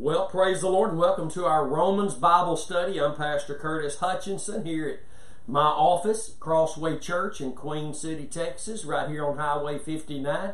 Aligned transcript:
Well, 0.00 0.28
praise 0.28 0.60
the 0.60 0.70
Lord 0.70 0.90
and 0.90 0.98
welcome 1.00 1.28
to 1.32 1.44
our 1.44 1.66
Romans 1.66 2.14
Bible 2.14 2.56
study. 2.56 3.00
I'm 3.00 3.16
Pastor 3.16 3.56
Curtis 3.56 3.98
Hutchinson 3.98 4.64
here 4.64 4.88
at 4.88 5.00
my 5.48 5.64
office, 5.64 6.36
Crossway 6.38 7.00
Church 7.00 7.40
in 7.40 7.52
Queen 7.52 7.92
City, 7.92 8.26
Texas, 8.26 8.84
right 8.84 9.08
here 9.08 9.26
on 9.26 9.38
Highway 9.38 9.76
59. 9.80 10.52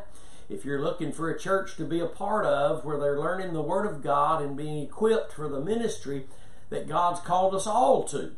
If 0.49 0.65
you're 0.65 0.81
looking 0.81 1.11
for 1.11 1.29
a 1.29 1.37
church 1.37 1.77
to 1.77 1.85
be 1.85 1.99
a 1.99 2.07
part 2.07 2.47
of 2.47 2.83
where 2.83 2.97
they're 2.97 3.19
learning 3.19 3.53
the 3.53 3.61
Word 3.61 3.85
of 3.85 4.01
God 4.01 4.41
and 4.41 4.57
being 4.57 4.83
equipped 4.83 5.33
for 5.33 5.47
the 5.47 5.61
ministry 5.61 6.25
that 6.71 6.89
God's 6.89 7.19
called 7.19 7.53
us 7.53 7.67
all 7.67 8.03
to, 8.05 8.31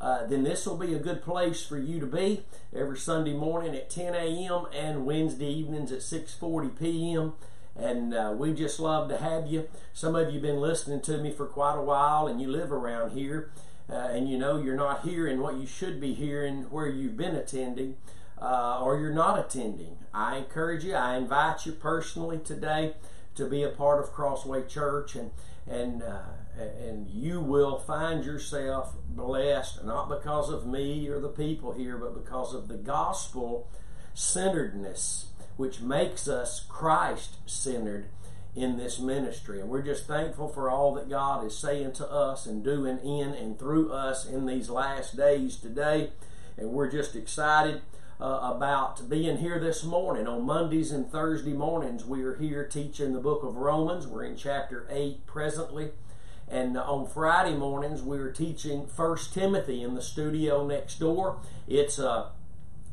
uh, 0.00 0.26
then 0.26 0.44
this 0.44 0.64
will 0.64 0.78
be 0.78 0.94
a 0.94 1.00
good 1.00 1.22
place 1.22 1.66
for 1.66 1.76
you 1.76 1.98
to 1.98 2.06
be 2.06 2.44
every 2.72 2.98
Sunday 2.98 3.34
morning 3.34 3.74
at 3.74 3.90
10 3.90 4.14
a.m. 4.14 4.66
and 4.72 5.06
Wednesday 5.06 5.52
evenings 5.52 5.90
at 5.90 6.02
6:40 6.02 6.78
p.m 6.78 7.32
and 7.76 8.14
uh, 8.14 8.34
we 8.36 8.52
just 8.52 8.78
love 8.78 9.08
to 9.08 9.18
have 9.18 9.46
you. 9.46 9.68
Some 9.92 10.14
of 10.14 10.28
you 10.28 10.34
have 10.34 10.42
been 10.42 10.60
listening 10.60 11.00
to 11.02 11.18
me 11.18 11.32
for 11.32 11.46
quite 11.46 11.76
a 11.76 11.82
while, 11.82 12.26
and 12.26 12.40
you 12.40 12.48
live 12.48 12.72
around 12.72 13.12
here, 13.12 13.50
uh, 13.90 13.94
and 13.94 14.28
you 14.28 14.38
know 14.38 14.60
you're 14.60 14.76
not 14.76 15.02
hearing 15.02 15.40
what 15.40 15.56
you 15.56 15.66
should 15.66 16.00
be 16.00 16.14
hearing 16.14 16.64
where 16.64 16.88
you've 16.88 17.16
been 17.16 17.34
attending, 17.34 17.96
uh, 18.40 18.80
or 18.82 18.98
you're 18.98 19.14
not 19.14 19.38
attending. 19.38 19.96
I 20.12 20.36
encourage 20.36 20.84
you. 20.84 20.94
I 20.94 21.16
invite 21.16 21.64
you 21.64 21.72
personally 21.72 22.38
today 22.38 22.94
to 23.34 23.48
be 23.48 23.62
a 23.62 23.70
part 23.70 24.02
of 24.02 24.12
Crossway 24.12 24.68
Church, 24.68 25.16
and 25.16 25.30
and 25.66 26.02
uh, 26.02 26.20
and 26.58 27.08
you 27.08 27.40
will 27.40 27.78
find 27.78 28.24
yourself 28.24 28.94
blessed 29.08 29.84
not 29.84 30.08
because 30.08 30.50
of 30.50 30.66
me 30.66 31.08
or 31.08 31.20
the 31.20 31.28
people 31.28 31.72
here, 31.72 31.96
but 31.96 32.14
because 32.14 32.54
of 32.54 32.68
the 32.68 32.76
gospel 32.76 33.70
centeredness 34.14 35.28
which 35.56 35.80
makes 35.80 36.28
us 36.28 36.64
Christ 36.68 37.36
centered 37.46 38.06
in 38.54 38.76
this 38.76 38.98
ministry. 38.98 39.60
And 39.60 39.68
we're 39.68 39.82
just 39.82 40.06
thankful 40.06 40.48
for 40.48 40.68
all 40.68 40.94
that 40.94 41.08
God 41.08 41.44
is 41.46 41.56
saying 41.56 41.92
to 41.94 42.10
us 42.10 42.46
and 42.46 42.62
doing 42.62 42.98
in 42.98 43.34
and 43.34 43.58
through 43.58 43.92
us 43.92 44.26
in 44.26 44.46
these 44.46 44.68
last 44.68 45.16
days 45.16 45.56
today. 45.56 46.10
And 46.56 46.70
we're 46.70 46.90
just 46.90 47.16
excited 47.16 47.80
uh, 48.20 48.52
about 48.54 49.08
being 49.08 49.38
here 49.38 49.58
this 49.58 49.82
morning. 49.82 50.26
On 50.26 50.44
Mondays 50.44 50.92
and 50.92 51.10
Thursday 51.10 51.54
mornings, 51.54 52.04
we 52.04 52.22
are 52.22 52.36
here 52.36 52.66
teaching 52.66 53.12
the 53.12 53.20
book 53.20 53.42
of 53.42 53.56
Romans. 53.56 54.06
We're 54.06 54.24
in 54.24 54.36
chapter 54.36 54.86
8 54.90 55.26
presently. 55.26 55.90
And 56.46 56.76
on 56.76 57.06
Friday 57.06 57.56
mornings, 57.56 58.02
we're 58.02 58.30
teaching 58.30 58.86
First 58.86 59.32
Timothy 59.32 59.82
in 59.82 59.94
the 59.94 60.02
studio 60.02 60.66
next 60.66 61.00
door. 61.00 61.38
It's 61.66 61.98
a 61.98 62.32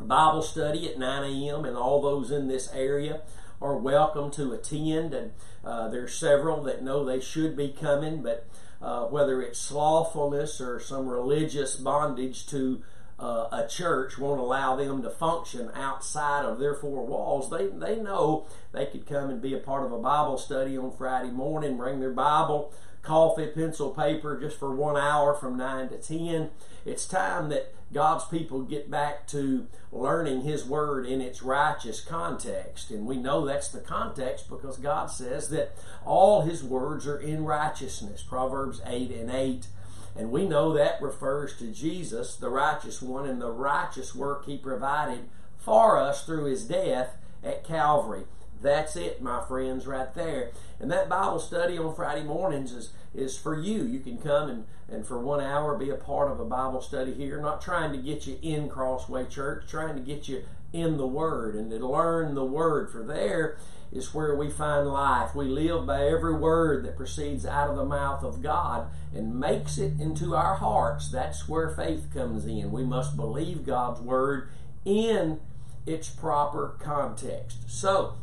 Bible 0.04 0.42
study 0.42 0.88
at 0.90 0.98
9 0.98 1.24
a.m., 1.24 1.66
and 1.66 1.78
all 1.78 2.02
those 2.02 2.32
in 2.32 2.48
this 2.48 2.72
area 2.74 3.22
are 3.62 3.78
welcome 3.78 4.32
to 4.32 4.54
attend. 4.54 5.14
And 5.14 5.32
uh, 5.64 5.90
there's 5.90 6.14
several 6.14 6.64
that 6.64 6.84
know 6.84 7.04
they 7.04 7.20
should 7.20 7.56
be 7.56 7.70
coming, 7.70 8.22
but 8.22 8.48
uh, 8.82 9.06
whether 9.06 9.42
it's 9.42 9.60
slothfulness 9.60 10.62
or 10.62 10.80
some 10.80 11.08
religious 11.08 11.76
bondage 11.76 12.48
to 12.48 12.82
uh, 13.20 13.50
a 13.52 13.68
church 13.68 14.18
won't 14.18 14.40
allow 14.40 14.78
them 14.78 15.02
to 15.02 15.10
function 15.10 15.70
outside 15.76 16.46
of 16.46 16.58
their 16.58 16.74
four 16.74 17.06
walls. 17.06 17.50
They, 17.50 17.68
they 17.68 17.98
know 17.98 18.48
they 18.72 18.86
could 18.86 19.06
come 19.06 19.30
and 19.30 19.42
be 19.42 19.54
a 19.54 19.60
part 19.60 19.86
of 19.86 19.92
a 19.92 20.00
Bible 20.00 20.38
study 20.38 20.78
on 20.78 20.92
Friday 20.92 21.30
morning, 21.30 21.76
bring 21.76 22.00
their 22.00 22.14
Bible, 22.14 22.74
coffee, 23.02 23.48
pencil, 23.48 23.92
paper 23.92 24.40
just 24.40 24.58
for 24.58 24.74
one 24.76 24.98
hour 24.98 25.34
from 25.34 25.58
9 25.58 25.90
to 25.90 25.98
10. 25.98 26.50
It's 26.86 27.08
time 27.08 27.50
that 27.50 27.74
God's 27.94 28.26
people 28.26 28.62
get 28.62 28.92
back 28.92 29.28
to 29.28 29.68
learning 29.92 30.42
His 30.42 30.66
Word 30.66 31.06
in 31.06 31.22
its 31.22 31.42
righteous 31.42 32.02
context. 32.02 32.92
And 32.92 33.06
we 33.06 33.18
know 33.18 33.46
that's 33.46 33.70
the 33.70 33.80
context 33.80 34.50
because 34.50 34.78
God 34.78 35.08
says 35.10 35.50
that 35.50 35.76
all 36.06 36.42
His 36.42 36.64
words 36.64 37.08
are 37.08 37.20
in 37.20 37.46
righteousness. 37.46 38.22
Proverbs 38.22 38.82
8 38.86 39.12
and 39.12 39.32
8. 39.32 39.68
And 40.16 40.32
we 40.32 40.46
know 40.48 40.74
that 40.74 41.02
refers 41.02 41.58
to 41.58 41.68
Jesus, 41.68 42.36
the 42.36 42.50
righteous 42.50 43.02
one, 43.02 43.28
and 43.28 43.42
the 43.42 43.52
righteous 43.52 44.14
work 44.14 44.46
He 44.46 44.58
provided 44.58 45.30
for 45.58 45.98
us 45.98 46.26
through 46.26 46.46
His 46.46 46.66
death 46.66 47.18
at 47.44 47.64
Calvary. 47.64 48.24
That's 48.62 48.96
it, 48.96 49.22
my 49.22 49.44
friends, 49.46 49.88
right 49.88 50.14
there. 50.14 50.52
And 50.80 50.92
that 50.92 51.10
Bible 51.10 51.40
study 51.40 51.78
on 51.78 51.96
Friday 51.96 52.24
mornings 52.24 52.72
is, 52.72 52.92
is 53.14 53.38
for 53.38 53.60
you. 53.60 53.84
You 53.84 54.00
can 54.00 54.18
come 54.18 54.50
and, 54.50 54.66
and 54.90 55.06
for 55.06 55.20
one 55.20 55.42
hour 55.42 55.78
be 55.78 55.90
a 55.90 55.96
part 55.96 56.32
of 56.32 56.40
a 56.40 56.46
Bible 56.46 56.82
study 56.82 57.14
here. 57.14 57.42
Not 57.42 57.62
trying 57.62 57.92
to 57.94 57.98
get 57.98 58.28
you 58.28 58.38
in 58.42 58.70
Crossway 58.70 59.26
Church, 59.26 59.66
trying 59.70 59.96
to 59.96 60.02
get 60.02 60.28
you 60.28 60.44
in 60.74 60.98
the 60.98 61.08
Word 61.08 61.56
and 61.56 61.70
to 61.72 61.88
learn 61.88 62.36
the 62.36 62.46
Word. 62.46 62.92
For 62.92 63.04
there 63.04 63.58
is 63.92 64.14
where 64.14 64.36
we 64.36 64.50
find 64.50 64.88
life. 64.88 65.34
We 65.34 65.46
live 65.46 65.86
by 65.86 66.06
every 66.06 66.36
word 66.36 66.86
that 66.86 66.96
proceeds 66.96 67.46
out 67.46 67.70
of 67.70 67.76
the 67.76 67.86
mouth 67.86 68.24
of 68.24 68.42
God 68.42 68.88
and 69.16 69.40
makes 69.40 69.78
it 69.78 70.00
into 70.00 70.36
our 70.36 70.56
hearts. 70.56 71.10
That's 71.12 71.48
where 71.48 71.70
faith 71.70 72.08
comes 72.14 72.46
in. 72.46 72.72
We 72.72 72.84
must 72.84 73.16
believe 73.16 73.66
God's 73.66 74.02
Word 74.02 74.50
in 74.86 75.40
its 75.86 76.10
proper 76.10 76.76
context. 76.80 77.70
So, 77.70 78.16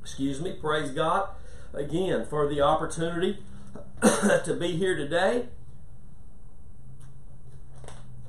Excuse 0.00 0.40
me, 0.40 0.52
praise 0.52 0.90
God 0.90 1.28
again 1.74 2.26
for 2.26 2.48
the 2.48 2.60
opportunity 2.60 3.38
to 4.02 4.56
be 4.58 4.76
here 4.76 4.96
today 4.96 5.46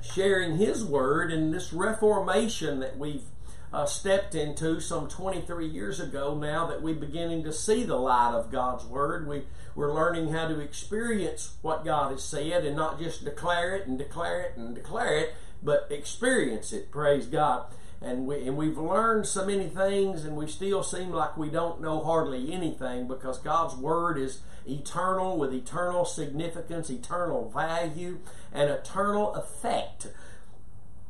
sharing 0.01 0.57
His 0.57 0.83
Word 0.83 1.31
in 1.31 1.51
this 1.51 1.73
reformation 1.73 2.79
that 2.81 2.97
we've 2.97 3.23
uh, 3.71 3.85
stepped 3.85 4.35
into 4.35 4.79
some 4.79 5.07
23 5.07 5.65
years 5.65 5.99
ago 5.99 6.35
now 6.35 6.67
that 6.67 6.81
we're 6.81 6.93
beginning 6.95 7.43
to 7.43 7.53
see 7.53 7.83
the 7.83 7.95
light 7.95 8.33
of 8.33 8.51
God's 8.51 8.85
Word. 8.85 9.27
We, 9.27 9.43
we're 9.73 9.93
learning 9.93 10.29
how 10.29 10.47
to 10.47 10.59
experience 10.59 11.55
what 11.61 11.83
God 11.83 12.11
has 12.11 12.23
said 12.23 12.65
and 12.65 12.75
not 12.75 12.99
just 12.99 13.25
declare 13.25 13.75
it 13.75 13.87
and 13.87 13.97
declare 13.97 14.41
it 14.41 14.57
and 14.57 14.75
declare 14.75 15.17
it, 15.17 15.33
but 15.63 15.87
experience 15.89 16.71
it. 16.73 16.91
Praise 16.91 17.25
God 17.25 17.65
and 18.03 18.27
we 18.27 18.45
and 18.45 18.57
we've 18.57 18.77
learned 18.77 19.25
so 19.25 19.45
many 19.45 19.67
things 19.69 20.25
and 20.25 20.35
we 20.35 20.47
still 20.47 20.83
seem 20.83 21.11
like 21.11 21.37
we 21.37 21.49
don't 21.49 21.81
know 21.81 22.03
hardly 22.03 22.51
anything 22.51 23.07
because 23.07 23.37
God's 23.39 23.75
word 23.75 24.17
is 24.17 24.41
eternal 24.67 25.37
with 25.37 25.53
eternal 25.53 26.05
significance, 26.05 26.89
eternal 26.89 27.49
value, 27.49 28.19
and 28.51 28.69
eternal 28.69 29.33
effect. 29.35 30.07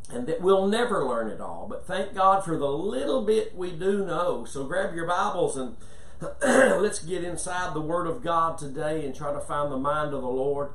And 0.09 0.27
that 0.27 0.41
we'll 0.41 0.67
never 0.67 1.03
learn 1.05 1.31
it 1.31 1.41
all. 1.41 1.65
But 1.67 1.87
thank 1.87 2.13
God 2.13 2.45
for 2.45 2.57
the 2.57 2.69
little 2.69 3.25
bit 3.25 3.55
we 3.55 3.71
do 3.71 4.05
know. 4.05 4.45
So 4.45 4.65
grab 4.65 4.93
your 4.93 5.07
Bibles 5.07 5.57
and 5.57 5.75
let's 6.41 6.99
get 6.99 7.23
inside 7.23 7.73
the 7.73 7.81
Word 7.81 8.05
of 8.05 8.23
God 8.23 8.57
today 8.57 9.05
and 9.05 9.15
try 9.15 9.33
to 9.33 9.39
find 9.39 9.71
the 9.71 9.77
mind 9.77 10.13
of 10.13 10.21
the 10.21 10.27
Lord. 10.27 10.71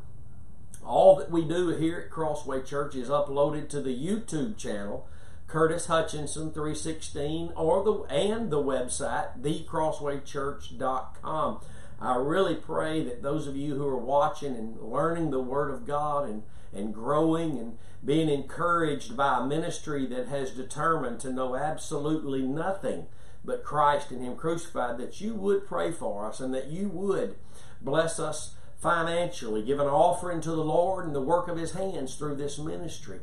All 0.84 1.16
that 1.16 1.30
we 1.30 1.44
do 1.44 1.68
here 1.68 2.00
at 2.00 2.10
Crossway 2.10 2.62
Church 2.62 2.96
is 2.96 3.08
uploaded 3.08 3.68
to 3.68 3.80
the 3.80 3.94
YouTube 3.94 4.56
channel 4.56 5.06
Curtis 5.48 5.86
Hutchinson 5.86 6.52
316 6.52 7.52
or 7.56 7.82
the 7.82 8.02
and 8.14 8.50
the 8.50 8.62
website 8.62 9.40
thecrosswaychurch.com. 9.40 11.60
I 12.00 12.14
really 12.16 12.54
pray 12.54 13.02
that 13.04 13.22
those 13.22 13.48
of 13.48 13.56
you 13.56 13.74
who 13.74 13.88
are 13.88 13.96
watching 13.96 14.54
and 14.54 14.78
learning 14.78 15.30
the 15.30 15.40
Word 15.40 15.72
of 15.72 15.86
God 15.86 16.28
and, 16.28 16.42
and 16.72 16.92
growing 16.92 17.58
and 17.58 17.78
being 18.04 18.28
encouraged 18.28 19.16
by 19.16 19.38
a 19.38 19.46
ministry 19.46 20.04
that 20.06 20.28
has 20.28 20.50
determined 20.50 21.20
to 21.20 21.32
know 21.32 21.56
absolutely 21.56 22.42
nothing 22.42 23.06
but 23.42 23.64
Christ 23.64 24.10
and 24.10 24.22
Him 24.22 24.36
crucified, 24.36 24.98
that 24.98 25.22
you 25.22 25.34
would 25.34 25.66
pray 25.66 25.92
for 25.92 26.26
us 26.26 26.40
and 26.40 26.52
that 26.52 26.66
you 26.66 26.90
would 26.90 27.36
bless 27.80 28.20
us 28.20 28.54
financially, 28.76 29.62
give 29.62 29.80
an 29.80 29.88
offering 29.88 30.42
to 30.42 30.50
the 30.50 30.62
Lord 30.62 31.06
and 31.06 31.14
the 31.14 31.22
work 31.22 31.48
of 31.48 31.56
His 31.56 31.72
hands 31.72 32.16
through 32.16 32.34
this 32.36 32.58
ministry 32.58 33.20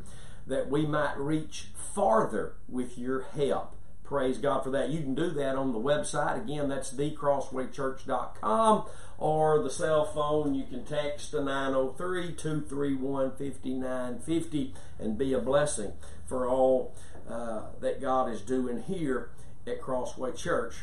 that 0.48 0.70
we 0.70 0.86
might 0.86 1.18
reach 1.18 1.70
farther 1.76 2.54
with 2.68 2.98
your 2.98 3.24
help. 3.24 3.76
Praise 4.04 4.38
God 4.38 4.64
for 4.64 4.70
that. 4.70 4.90
You 4.90 5.02
can 5.02 5.16
do 5.16 5.32
that 5.32 5.56
on 5.56 5.74
the 5.74 5.80
website. 5.80 6.44
Again, 6.44 6.70
that's 6.70 6.94
thecrosswaychurch.com 6.94 8.86
or 9.18 9.64
the 9.64 9.70
cell 9.70 10.06
phone. 10.06 10.54
You 10.54 10.66
can 10.66 10.86
text 10.86 11.32
to 11.32 11.44
903 11.44 12.34
231 12.34 13.32
5950 13.32 14.74
and 15.00 15.18
be 15.18 15.34
a 15.34 15.40
blessing 15.40 15.94
for 16.28 16.48
all 16.48 16.94
uh, 17.28 17.64
that 17.80 18.00
God 18.00 18.32
is 18.32 18.42
doing 18.42 18.84
here 18.84 19.32
at 19.66 19.82
Crossway 19.82 20.34
Church. 20.34 20.76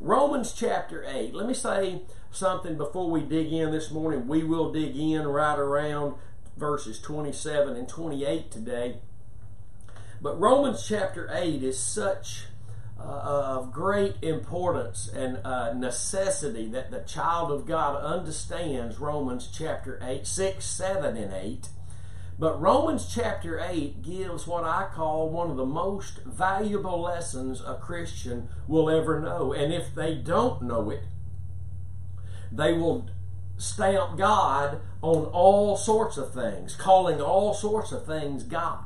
Romans 0.00 0.52
chapter 0.52 1.04
8. 1.04 1.34
Let 1.34 1.48
me 1.48 1.54
say 1.54 2.02
something 2.30 2.76
before 2.76 3.10
we 3.10 3.22
dig 3.22 3.52
in 3.52 3.72
this 3.72 3.90
morning. 3.90 4.28
We 4.28 4.44
will 4.44 4.72
dig 4.72 4.96
in 4.96 5.26
right 5.26 5.58
around 5.58 6.14
verses 6.56 7.00
27 7.00 7.74
and 7.76 7.88
28 7.88 8.52
today. 8.52 8.98
But 10.20 10.38
Romans 10.40 10.84
chapter 10.86 11.28
8 11.32 11.62
is 11.62 11.78
such 11.78 12.46
uh, 12.98 13.02
of 13.02 13.72
great 13.72 14.16
importance 14.22 15.08
and 15.08 15.38
uh, 15.44 15.72
necessity 15.74 16.66
that 16.68 16.90
the 16.90 17.00
child 17.00 17.52
of 17.52 17.66
God 17.66 18.02
understands 18.02 18.98
Romans 18.98 19.48
chapter 19.52 20.00
8, 20.02 20.26
6, 20.26 20.64
7, 20.64 21.16
and 21.16 21.32
8. 21.32 21.68
But 22.40 22.60
Romans 22.60 23.12
chapter 23.12 23.60
8 23.60 24.02
gives 24.02 24.46
what 24.46 24.64
I 24.64 24.88
call 24.92 25.30
one 25.30 25.50
of 25.50 25.56
the 25.56 25.66
most 25.66 26.18
valuable 26.24 27.00
lessons 27.00 27.60
a 27.60 27.74
Christian 27.74 28.48
will 28.66 28.90
ever 28.90 29.20
know. 29.20 29.52
And 29.52 29.72
if 29.72 29.94
they 29.94 30.14
don't 30.14 30.62
know 30.62 30.90
it, 30.90 31.02
they 32.50 32.72
will 32.72 33.08
stamp 33.56 34.18
God 34.18 34.80
on 35.02 35.26
all 35.26 35.76
sorts 35.76 36.16
of 36.16 36.32
things, 36.32 36.74
calling 36.74 37.20
all 37.20 37.54
sorts 37.54 37.92
of 37.92 38.06
things 38.06 38.42
God. 38.42 38.84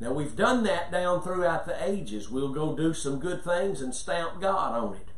Now 0.00 0.12
we've 0.12 0.36
done 0.36 0.64
that 0.64 0.90
down 0.90 1.22
throughout 1.22 1.66
the 1.66 1.88
ages. 1.88 2.30
We'll 2.30 2.52
go 2.52 2.74
do 2.76 2.92
some 2.94 3.18
good 3.18 3.44
things 3.44 3.80
and 3.80 3.94
stamp 3.94 4.40
God 4.40 4.74
on 4.74 4.94
it. 4.96 5.08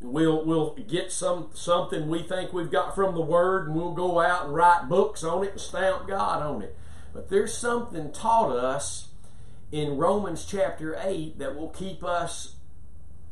We'll 0.00 0.44
we'll 0.44 0.76
get 0.76 1.12
some 1.12 1.50
something 1.54 2.08
we 2.08 2.22
think 2.22 2.52
we've 2.52 2.70
got 2.70 2.94
from 2.94 3.14
the 3.14 3.20
Word, 3.20 3.66
and 3.66 3.76
we'll 3.76 3.92
go 3.92 4.20
out 4.20 4.46
and 4.46 4.54
write 4.54 4.88
books 4.88 5.22
on 5.22 5.44
it 5.44 5.52
and 5.52 5.60
stamp 5.60 6.08
God 6.08 6.42
on 6.42 6.62
it. 6.62 6.76
But 7.12 7.28
there's 7.28 7.56
something 7.56 8.12
taught 8.12 8.54
us 8.54 9.08
in 9.72 9.98
Romans 9.98 10.44
chapter 10.44 10.98
eight 11.02 11.38
that 11.38 11.56
will 11.56 11.68
keep 11.68 12.02
us 12.02 12.56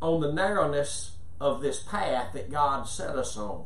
on 0.00 0.20
the 0.20 0.32
narrowness 0.32 1.12
of 1.40 1.60
this 1.60 1.82
path 1.82 2.32
that 2.32 2.50
God 2.50 2.88
set 2.88 3.16
us 3.16 3.36
on. 3.36 3.64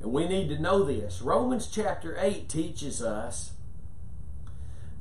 And 0.00 0.12
we 0.12 0.26
need 0.26 0.48
to 0.48 0.60
know 0.60 0.82
this. 0.82 1.22
Romans 1.22 1.68
chapter 1.68 2.16
8 2.18 2.48
teaches 2.48 3.00
us 3.00 3.52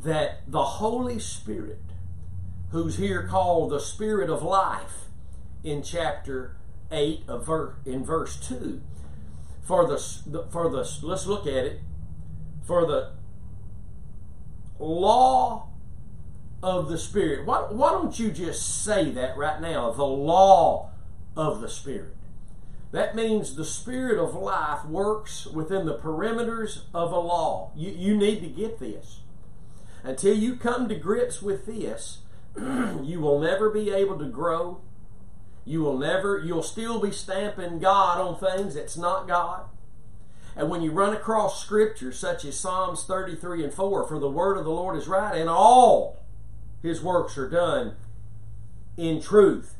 that 0.04 0.42
the 0.48 0.64
Holy 0.64 1.20
Spirit, 1.20 1.82
who's 2.72 2.98
here 2.98 3.28
called 3.28 3.72
the 3.72 3.80
Spirit 3.80 4.30
of 4.30 4.42
life 4.42 5.06
in 5.64 5.84
chapter 5.84 6.56
8 6.92 7.24
of 7.28 7.46
ver- 7.46 7.76
in 7.86 8.04
verse 8.04 8.36
2, 8.48 8.82
for 9.62 9.88
the, 9.88 9.98
for 10.50 10.70
the 10.70 10.90
let's 11.04 11.26
look 11.26 11.46
at 11.46 11.66
it, 11.66 11.82
for 12.66 12.86
the 12.86 13.12
law 14.80 15.70
of 16.64 16.90
the 16.90 16.98
Spirit. 16.98 17.46
Why, 17.46 17.60
why 17.70 17.92
don't 17.92 18.18
you 18.18 18.32
just 18.32 18.84
say 18.84 19.12
that 19.12 19.38
right 19.38 19.62
now? 19.62 19.92
The 19.92 20.06
law 20.06 20.92
of 21.36 21.62
the 21.62 21.70
Spirit. 21.70 22.16
That 22.92 23.16
means 23.16 23.56
the 23.56 23.66
Spirit 23.66 24.22
of 24.22 24.36
life 24.36 24.86
works 24.86 25.46
within 25.46 25.86
the 25.86 25.98
perimeters 25.98 26.82
of 26.94 27.12
a 27.12 27.20
law. 27.20 27.72
You, 27.76 27.92
you 27.92 28.18
need 28.18 28.42
to 28.42 28.48
get 28.48 28.80
this. 28.80 29.21
Until 30.04 30.36
you 30.36 30.56
come 30.56 30.90
to 30.90 30.96
grips 30.96 31.42
with 31.42 31.66
this, 31.66 32.20
you 32.58 33.20
will 33.20 33.40
never 33.40 33.70
be 33.70 33.92
able 33.92 34.18
to 34.20 34.26
grow. 34.26 34.82
You 35.64 35.82
will 35.82 35.98
never, 35.98 36.40
you'll 36.40 36.64
still 36.64 37.00
be 37.00 37.12
stamping 37.12 37.80
God 37.80 38.20
on 38.20 38.40
things 38.40 38.76
that's 38.76 38.98
not 38.98 39.28
God. 39.28 39.66
And 40.56 40.70
when 40.70 40.82
you 40.82 40.92
run 40.92 41.14
across 41.14 41.64
scriptures 41.64 42.18
such 42.20 42.44
as 42.44 42.60
Psalms 42.60 43.04
33 43.06 43.64
and 43.64 43.74
4, 43.74 44.08
for 44.08 44.20
the 44.20 44.30
word 44.30 44.58
of 44.58 44.66
the 44.66 44.72
Lord 44.72 44.98
is 44.98 45.08
right, 45.08 45.38
and 45.38 45.50
all 45.50 46.20
his 46.82 47.02
works 47.02 47.38
are 47.38 47.50
done 47.50 47.96
in 48.98 49.22
truth 49.22 49.76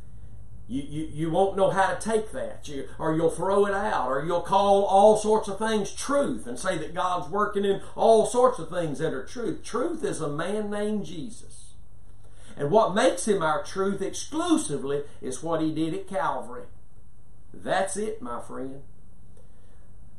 you, 0.72 0.84
you, 0.84 1.10
you 1.14 1.30
won't 1.30 1.58
know 1.58 1.70
how 1.70 1.94
to 1.94 2.00
take 2.00 2.32
that, 2.32 2.66
you, 2.70 2.88
or 2.98 3.14
you'll 3.14 3.30
throw 3.30 3.66
it 3.66 3.74
out, 3.74 4.08
or 4.08 4.24
you'll 4.24 4.40
call 4.40 4.86
all 4.86 5.18
sorts 5.18 5.50
of 5.50 5.60
things 5.60 5.92
truth 5.92 6.48
and 6.48 6.58
say 6.58 6.78
that 6.78 6.94
God's 6.94 7.30
working 7.30 7.66
in 7.66 7.82
all 7.94 8.26
sorts 8.26 8.58
of 8.58 8.70
things 8.70 9.00
that 9.00 9.14
are 9.14 9.26
truth. 9.26 9.66
Truth 9.66 10.02
is 10.06 10.22
a 10.22 10.30
man 10.30 10.72
named 10.72 11.06
Jesus. 11.06 11.74
And 12.56 12.72
what 12.72 12.96
makes 12.96 13.28
him 13.28 13.44
our 13.44 13.62
truth 13.64 14.02
exclusively 14.02 15.04
is 15.22 15.44
what 15.44 15.62
he 15.62 15.74
did 15.74 15.94
at 15.94 16.08
Calvary. 16.08 16.64
That's 17.54 17.98
it, 17.98 18.22
my 18.22 18.40
friend. 18.40 18.82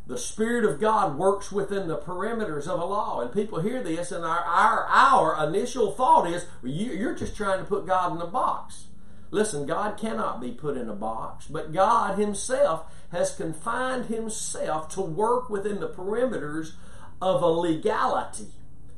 The 0.07 0.19
Spirit 0.19 0.67
of 0.67 0.81
God 0.81 1.17
works 1.17 1.51
within 1.51 1.89
the 1.89 1.97
perimeters 1.97 2.67
of 2.67 2.79
a 2.79 2.85
law. 2.85 3.23
And 3.23 3.33
people 3.33 3.61
hear 3.61 3.83
this, 3.83 4.13
and 4.13 4.23
our, 4.23 4.41
our, 4.41 4.85
our 4.87 5.49
initial 5.49 5.93
thought 5.93 6.29
is 6.29 6.45
you, 6.63 6.93
you're 6.93 7.15
just 7.15 7.37
trying 7.37 7.61
to 7.61 7.65
put 7.65 7.87
God 7.87 8.15
in 8.15 8.21
a 8.21 8.27
box. 8.27 8.89
Listen, 9.33 9.67
God 9.67 9.97
cannot 9.97 10.43
be 10.43 10.53
put 10.53 10.77
in 10.77 10.91
a 10.91 10.95
box, 10.95 11.47
but 11.47 11.73
God 11.73 12.19
Himself 12.19 12.85
has 13.11 13.35
confined 13.35 14.07
Himself 14.07 14.91
to 14.91 15.01
work 15.01 15.49
within 15.49 15.81
the 15.81 15.89
perimeters 15.89 16.75
of 17.21 17.43
a 17.43 17.47
legality. 17.47 18.49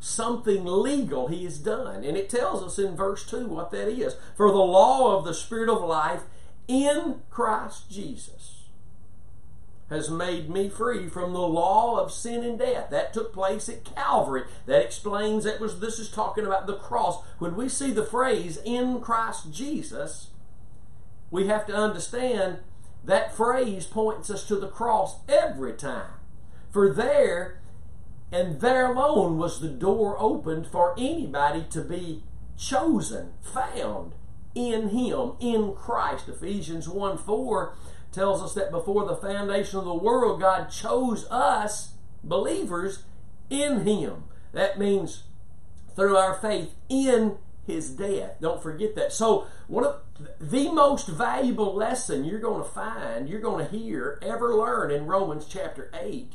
Something 0.01 0.65
legal 0.67 1.29
He 1.29 1.45
has 1.45 1.59
done. 1.59 2.05
And 2.05 2.17
it 2.17 2.29
tells 2.29 2.65
us 2.65 2.79
in 2.79 2.97
verse 2.97 3.25
2 3.25 3.47
what 3.47 3.71
that 3.71 3.89
is. 3.89 4.17
For 4.37 4.51
the 4.51 4.59
law 4.59 5.17
of 5.17 5.25
the 5.25 5.35
Spirit 5.35 5.69
of 5.69 5.83
life 5.83 6.25
in 6.67 7.23
Christ 7.31 7.89
Jesus 7.89 8.64
has 9.95 10.11
made 10.11 10.51
me 10.51 10.69
free 10.69 11.09
from 11.09 11.33
the 11.33 11.41
law 11.41 11.99
of 11.99 12.13
sin 12.13 12.45
and 12.45 12.59
death. 12.59 12.91
That 12.91 13.15
took 13.15 13.33
place 13.33 13.69
at 13.69 13.85
Calvary. 13.85 14.45
That 14.67 14.85
explains 14.85 15.45
that 15.45 15.61
was 15.61 15.81
this 15.81 15.99
is 15.99 16.11
talking 16.11 16.45
about 16.45 16.67
the 16.67 16.77
cross. 16.77 17.25
When 17.39 17.57
we 17.57 17.69
see 17.69 17.91
the 17.93 18.05
phrase 18.05 18.59
in 18.65 19.01
Christ 19.01 19.53
Jesus, 19.53 20.31
we 21.31 21.47
have 21.47 21.67
to 21.67 21.75
understand 21.75 22.59
that 23.05 23.35
phrase 23.35 23.87
points 23.87 24.31
us 24.31 24.47
to 24.49 24.57
the 24.57 24.69
cross 24.69 25.17
every 25.29 25.75
time. 25.75 26.15
For 26.71 26.93
there 26.93 27.61
and 28.33 28.61
there 28.61 28.93
alone 28.93 29.39
was 29.39 29.61
the 29.61 29.69
door 29.69 30.17
opened 30.19 30.67
for 30.67 30.95
anybody 30.99 31.65
to 31.71 31.83
be 31.83 32.25
chosen, 32.57 33.33
found 33.43 34.15
in 34.55 34.89
Him, 34.89 35.33
in 35.41 35.75
Christ. 35.75 36.29
Ephesians 36.29 36.89
1 36.89 37.19
4 37.19 37.75
tells 38.15 38.43
us 38.43 38.55
that 38.55 38.71
before 38.71 39.05
the 39.05 39.17
foundation 39.17 39.79
of 39.79 39.85
the 39.85 39.95
world, 39.95 40.41
God 40.41 40.71
chose 40.71 41.27
us, 41.31 41.95
believers, 42.23 43.05
in 43.51 43.87
Him. 43.87 44.25
That 44.53 44.79
means 44.79 45.25
through 45.97 46.17
our 46.17 46.35
faith 46.35 46.75
in 46.89 47.39
His 47.67 47.91
death. 47.91 48.37
Don't 48.41 48.63
forget 48.63 48.95
that. 48.95 49.13
So, 49.13 49.47
one 49.67 49.85
of 49.85 49.97
the 50.41 50.71
most 50.71 51.09
valuable 51.09 51.75
lesson 51.75 52.25
you're 52.25 52.41
going 52.41 52.63
to 52.63 52.69
find, 52.69 53.29
you're 53.29 53.41
going 53.41 53.67
to 53.67 53.77
hear, 53.77 54.19
ever 54.23 54.55
learn 54.55 54.91
in 54.91 55.07
Romans 55.07 55.47
chapter 55.49 55.91
8, 55.93 56.33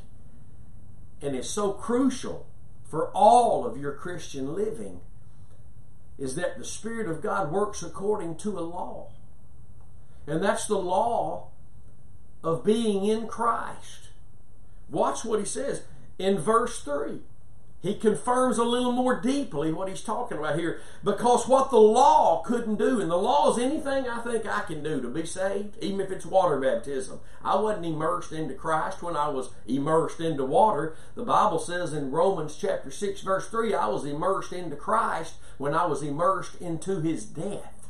and 1.22 1.36
it's 1.36 1.50
so 1.50 1.72
crucial 1.72 2.48
for 2.84 3.10
all 3.12 3.66
of 3.66 3.78
your 3.78 3.94
Christian 3.94 4.54
living, 4.54 5.00
is 6.18 6.36
that 6.36 6.58
the 6.58 6.66
Spirit 6.66 7.10
of 7.10 7.22
God 7.22 7.52
works 7.52 7.82
according 7.82 8.36
to 8.38 8.58
a 8.58 8.62
law. 8.62 9.12
And 10.28 10.44
that's 10.44 10.68
the 10.68 10.78
law 10.78 11.52
of 12.44 12.64
being 12.64 13.06
in 13.06 13.28
Christ. 13.28 14.10
Watch 14.90 15.26
what 15.26 15.40
he 15.40 15.46
says 15.46 15.84
in 16.18 16.38
verse 16.38 16.82
3. 16.82 17.22
He 17.82 17.96
confirms 17.96 18.58
a 18.58 18.66
little 18.66 18.92
more 18.92 19.22
deeply 19.22 19.72
what 19.72 19.88
he's 19.88 20.02
talking 20.02 20.38
about 20.38 20.60
here 20.60 20.82
because 21.02 21.48
what 21.48 21.72
the 21.72 21.80
law 21.80 22.42
couldn't 22.42 22.76
do, 22.76 23.00
and 23.00 23.10
the 23.10 23.16
law 23.16 23.52
is 23.52 23.58
anything 23.58 24.06
I 24.06 24.20
think 24.20 24.46
I 24.46 24.62
can 24.62 24.84
do 24.84 25.02
to 25.02 25.08
be 25.08 25.26
saved, 25.26 25.78
even 25.80 26.02
if 26.02 26.12
it's 26.12 26.26
water 26.26 26.60
baptism. 26.60 27.22
I 27.42 27.56
wasn't 27.56 27.86
immersed 27.86 28.34
into 28.34 28.54
Christ 28.54 29.02
when 29.02 29.16
I 29.16 29.30
was 29.30 29.52
immersed 29.66 30.20
into 30.20 30.44
water. 30.44 30.98
The 31.16 31.24
Bible 31.24 31.60
says 31.60 31.94
in 31.94 32.12
Romans 32.12 32.58
chapter 32.58 32.92
6, 32.92 33.22
verse 33.22 33.48
3, 33.48 33.74
I 33.74 33.88
was 33.88 34.04
immersed 34.04 34.52
into 34.52 34.76
Christ 34.76 35.36
when 35.58 35.74
I 35.74 35.86
was 35.86 36.04
immersed 36.04 36.60
into 36.60 37.00
his 37.00 37.24
death. 37.24 37.88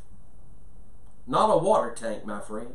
Not 1.26 1.50
a 1.50 1.58
water 1.58 1.92
tank, 1.92 2.24
my 2.24 2.38
friend 2.38 2.74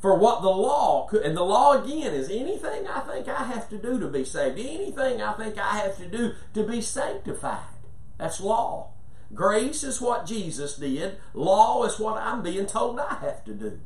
for 0.00 0.16
what 0.16 0.40
the 0.40 0.48
law 0.48 1.06
could, 1.06 1.22
and 1.22 1.36
the 1.36 1.44
law 1.44 1.72
again 1.72 2.14
is 2.14 2.30
anything 2.30 2.86
I 2.86 3.00
think 3.00 3.28
I 3.28 3.44
have 3.44 3.68
to 3.68 3.76
do 3.76 4.00
to 4.00 4.08
be 4.08 4.24
saved, 4.24 4.58
anything 4.58 5.20
I 5.20 5.34
think 5.34 5.58
I 5.58 5.78
have 5.78 5.98
to 5.98 6.06
do 6.06 6.32
to 6.54 6.66
be 6.66 6.80
sanctified. 6.80 7.76
That's 8.16 8.40
law. 8.40 8.92
Grace 9.34 9.84
is 9.84 10.00
what 10.00 10.26
Jesus 10.26 10.76
did, 10.76 11.18
law 11.34 11.84
is 11.84 12.00
what 12.00 12.16
I'm 12.16 12.42
being 12.42 12.66
told 12.66 12.98
I 12.98 13.14
have 13.20 13.44
to 13.44 13.54
do. 13.54 13.80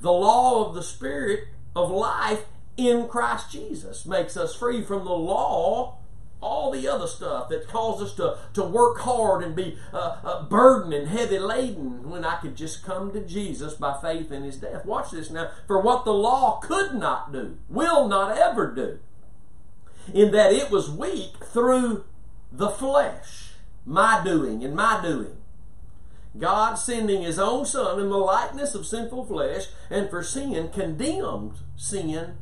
The 0.00 0.12
law 0.12 0.68
of 0.68 0.74
the 0.74 0.82
Spirit 0.82 1.48
of 1.74 1.90
life 1.90 2.44
in 2.76 3.08
Christ 3.08 3.50
Jesus 3.50 4.06
makes 4.06 4.36
us 4.36 4.54
free 4.54 4.84
from 4.84 5.04
the 5.04 5.12
law 5.12 5.98
all 6.40 6.70
the 6.70 6.86
other 6.86 7.06
stuff 7.06 7.48
that 7.48 7.68
caused 7.68 8.02
us 8.02 8.14
to, 8.14 8.38
to 8.54 8.62
work 8.62 8.98
hard 9.00 9.42
and 9.42 9.56
be 9.56 9.76
uh, 9.92 10.18
uh, 10.22 10.42
burdened 10.44 10.94
and 10.94 11.08
heavy 11.08 11.38
laden 11.38 12.08
when 12.08 12.24
I 12.24 12.36
could 12.36 12.56
just 12.56 12.84
come 12.84 13.12
to 13.12 13.20
Jesus 13.20 13.74
by 13.74 13.98
faith 14.00 14.30
in 14.30 14.44
his 14.44 14.56
death. 14.56 14.84
Watch 14.84 15.10
this 15.10 15.30
now. 15.30 15.50
For 15.66 15.80
what 15.80 16.04
the 16.04 16.14
law 16.14 16.60
could 16.60 16.94
not 16.94 17.32
do, 17.32 17.58
will 17.68 18.08
not 18.08 18.36
ever 18.38 18.72
do, 18.72 19.00
in 20.14 20.30
that 20.32 20.52
it 20.52 20.70
was 20.70 20.90
weak 20.90 21.44
through 21.44 22.04
the 22.52 22.70
flesh, 22.70 23.52
my 23.84 24.22
doing 24.24 24.64
and 24.64 24.74
my 24.74 25.00
doing. 25.02 25.36
God 26.38 26.74
sending 26.74 27.22
his 27.22 27.38
own 27.38 27.66
Son 27.66 27.98
in 27.98 28.10
the 28.10 28.16
likeness 28.16 28.74
of 28.74 28.86
sinful 28.86 29.26
flesh, 29.26 29.66
and 29.90 30.08
for 30.08 30.22
sin 30.22 30.68
condemned 30.68 31.54
sin 31.76 32.36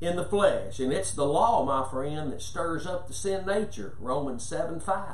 in 0.00 0.16
the 0.16 0.24
flesh. 0.24 0.78
And 0.78 0.92
it's 0.92 1.12
the 1.12 1.26
law, 1.26 1.64
my 1.64 1.88
friend, 1.88 2.32
that 2.32 2.42
stirs 2.42 2.86
up 2.86 3.08
the 3.08 3.14
sin 3.14 3.46
nature. 3.46 3.94
Romans 3.98 4.44
7 4.44 4.80
5. 4.80 5.04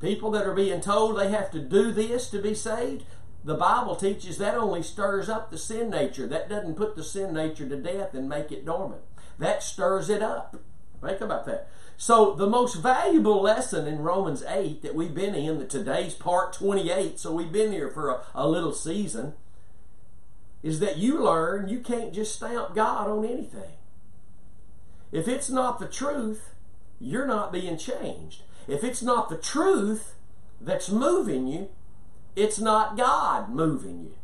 People 0.00 0.30
that 0.32 0.46
are 0.46 0.54
being 0.54 0.80
told 0.80 1.16
they 1.16 1.30
have 1.30 1.50
to 1.52 1.60
do 1.60 1.92
this 1.92 2.28
to 2.30 2.42
be 2.42 2.54
saved, 2.54 3.04
the 3.44 3.54
Bible 3.54 3.96
teaches 3.96 4.38
that 4.38 4.56
only 4.56 4.82
stirs 4.82 5.28
up 5.28 5.50
the 5.50 5.58
sin 5.58 5.90
nature. 5.90 6.26
That 6.26 6.48
doesn't 6.48 6.76
put 6.76 6.96
the 6.96 7.04
sin 7.04 7.32
nature 7.32 7.68
to 7.68 7.76
death 7.76 8.14
and 8.14 8.28
make 8.28 8.52
it 8.52 8.64
dormant. 8.64 9.02
That 9.38 9.62
stirs 9.62 10.10
it 10.10 10.22
up. 10.22 10.56
Think 11.00 11.20
about 11.20 11.46
that. 11.46 11.68
So, 11.96 12.34
the 12.34 12.46
most 12.46 12.76
valuable 12.76 13.42
lesson 13.42 13.86
in 13.86 13.98
Romans 13.98 14.42
8 14.46 14.82
that 14.82 14.94
we've 14.94 15.14
been 15.14 15.34
in, 15.34 15.66
today's 15.68 16.14
part 16.14 16.52
28, 16.52 17.18
so 17.18 17.32
we've 17.32 17.52
been 17.52 17.72
here 17.72 17.90
for 17.90 18.10
a, 18.10 18.22
a 18.34 18.48
little 18.48 18.72
season 18.72 19.34
is 20.62 20.80
that 20.80 20.96
you 20.96 21.22
learn 21.22 21.68
you 21.68 21.80
can't 21.80 22.12
just 22.12 22.36
stamp 22.36 22.74
God 22.74 23.08
on 23.08 23.24
anything. 23.24 23.72
If 25.10 25.28
it's 25.28 25.50
not 25.50 25.78
the 25.78 25.88
truth, 25.88 26.54
you're 27.00 27.26
not 27.26 27.52
being 27.52 27.76
changed. 27.76 28.42
If 28.68 28.84
it's 28.84 29.02
not 29.02 29.28
the 29.28 29.36
truth 29.36 30.14
that's 30.60 30.88
moving 30.88 31.46
you, 31.46 31.68
it's 32.36 32.58
not 32.58 32.96
God 32.96 33.50
moving 33.50 34.04
you. 34.04 34.14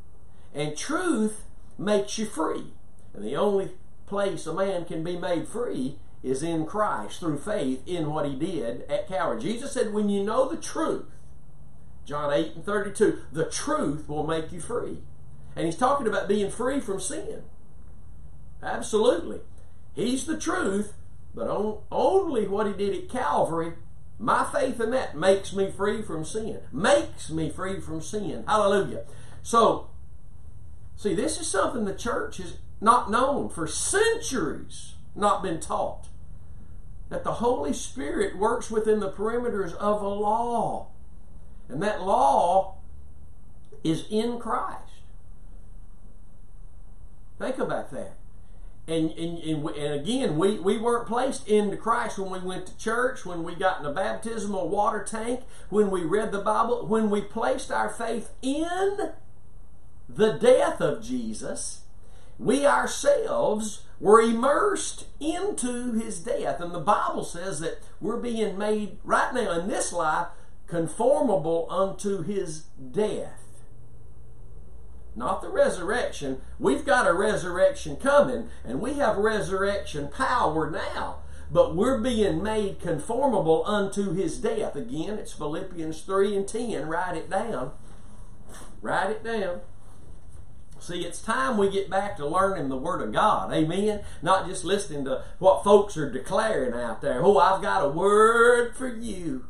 And 0.55 0.77
truth 0.77 1.45
makes 1.77 2.19
you 2.19 2.27
free. 2.27 2.73
And 3.13 3.25
the 3.25 3.37
only 3.37 3.71
place 4.07 4.47
a 4.47 4.55
man 4.55 4.85
can 4.85 5.05
be 5.05 5.17
made 5.17 5.49
free 5.49 5.99
is 6.23 6.43
in 6.43 6.67
Christ 6.67 7.21
through 7.21 7.39
faith 7.39 7.83
in 7.87 8.11
what 8.11 8.27
he 8.27 8.35
did 8.35 8.83
at 8.91 9.09
Calvary. 9.09 9.41
Jesus 9.41 9.73
said, 9.73 9.93
When 9.93 10.09
you 10.09 10.25
know 10.25 10.49
the 10.49 10.57
truth, 10.57 11.05
John 12.05 12.33
8 12.33 12.55
and 12.57 12.65
32, 12.65 13.19
the 13.33 13.45
truth 13.45 14.09
will 14.09 14.27
make 14.27 14.51
you 14.51 14.61
free. 14.61 14.99
And 15.59 15.67
he's 15.67 15.77
talking 15.77 16.07
about 16.07 16.29
being 16.29 16.53
free 16.53 16.79
from 16.79 17.01
sin. 17.01 17.43
Absolutely. 18.63 19.41
He's 19.93 20.25
the 20.25 20.39
truth, 20.39 20.93
but 21.35 21.49
on, 21.49 21.81
only 21.91 22.47
what 22.47 22.69
he 22.69 22.73
did 22.73 22.97
at 22.97 23.09
Calvary, 23.09 23.73
my 24.21 24.45
faith 24.45 24.81
in 24.81 24.93
that 24.93 25.17
makes 25.17 25.53
me 25.53 25.69
free 25.69 26.01
from 26.01 26.25
sin. 26.25 26.61
Makes 26.71 27.31
me 27.31 27.51
free 27.51 27.81
from 27.81 28.01
sin. 28.01 28.45
Hallelujah. 28.47 29.03
So, 29.43 29.91
see, 30.95 31.17
this 31.17 31.41
is 31.41 31.49
something 31.49 31.87
the 31.87 31.93
church 31.93 32.37
has 32.37 32.59
not 32.81 33.11
known 33.11 33.49
for 33.49 33.67
centuries, 33.67 34.95
not 35.17 35.43
been 35.43 35.59
taught. 35.59 36.07
That 37.09 37.25
the 37.25 37.35
Holy 37.35 37.73
Spirit 37.73 38.39
works 38.39 38.71
within 38.71 39.01
the 39.01 39.11
perimeters 39.11 39.75
of 39.75 40.03
a 40.03 40.09
law. 40.09 40.91
And 41.69 41.83
that 41.83 42.03
law 42.03 42.77
is 43.83 44.05
in 44.09 44.39
Christ. 44.39 44.88
Think 47.39 47.59
about 47.59 47.91
that. 47.93 48.15
And, 48.87 49.11
and, 49.13 49.39
and, 49.39 49.69
and, 49.69 50.01
again, 50.01 50.39
we, 50.39 50.59
we 50.59 50.79
weren't 50.79 51.07
placed 51.07 51.47
into 51.47 51.77
Christ 51.77 52.19
when 52.19 52.31
we 52.31 52.39
went 52.39 52.67
to 52.67 52.79
church, 52.79 53.27
when 53.27 53.45
we 53.45 53.55
got 53.55 53.81
in 53.81 53.87
a 53.87 53.93
baptismal 53.93 54.71
water 54.71 55.05
tank, 55.05 55.43
when 55.69 55.91
we 55.91 56.03
read 56.05 56.33
the 56.33 56.41
Bible, 56.41 56.87
when 56.87 57.11
we 57.11 57.21
placed 57.21 57.71
our 57.71 57.91
faith 57.91 58.31
in 58.41 59.13
the 60.09 60.33
death 60.33 60.81
of 60.81 61.03
Jesus, 61.03 61.83
we 62.39 62.67
ourselves 62.67 63.83
were 64.01 64.23
immersed 64.23 65.05
into 65.21 65.93
his 65.93 66.19
death. 66.21 66.59
And 66.59 66.73
the 66.73 66.81
Bible 66.81 67.25
says 67.25 67.61
that 67.61 67.81
we're 68.01 68.17
being 68.17 68.57
made 68.57 68.97
right 69.05 69.35
now 69.35 69.51
in 69.61 69.69
this 69.69 69.93
life 69.93 70.29
conformable 70.67 71.67
unto 71.69 72.23
his 72.23 72.65
death 72.91 73.38
not 75.19 75.43
the 75.43 75.51
resurrection. 75.51 76.41
We've 76.59 76.85
got 76.85 77.07
a 77.07 77.13
resurrection 77.13 77.97
coming, 77.97 78.49
and 78.65 78.81
we 78.81 78.95
have 78.95 79.17
resurrection 79.17 80.09
power 80.09 80.71
now. 80.71 81.19
But 81.51 81.75
we're 81.75 81.99
being 81.99 82.43
made 82.43 82.81
conformable 82.81 83.65
unto 83.67 84.13
his 84.13 84.39
death. 84.39 84.77
Again, 84.77 85.19
it's 85.19 85.33
Philippians 85.33 86.03
3 86.03 86.37
and 86.37 86.49
10. 86.49 86.87
Write 86.87 87.17
it 87.17 87.31
down. 87.31 87.73
Write 88.81 89.11
it 89.11 89.25
down. 89.25 89.61
See, 90.79 91.05
it's 91.05 91.21
time 91.21 91.59
we 91.59 91.71
get 91.71 91.91
back 91.91 92.17
to 92.19 92.27
learning 92.27 92.69
the 92.69 92.77
Word 92.77 93.03
of 93.03 93.13
God. 93.13 93.53
Amen. 93.53 94.01
Not 94.23 94.47
just 94.47 94.65
listening 94.65 95.05
to 95.07 95.25
what 95.39 95.65
folks 95.65 95.97
are 95.97 96.11
declaring 96.11 96.75
out 96.75 97.01
there. 97.01 97.25
Oh, 97.25 97.39
I've 97.39 97.63
got 97.63 97.85
a 97.85 97.89
word 97.89 98.77
for 98.77 98.89
you. 98.89 99.47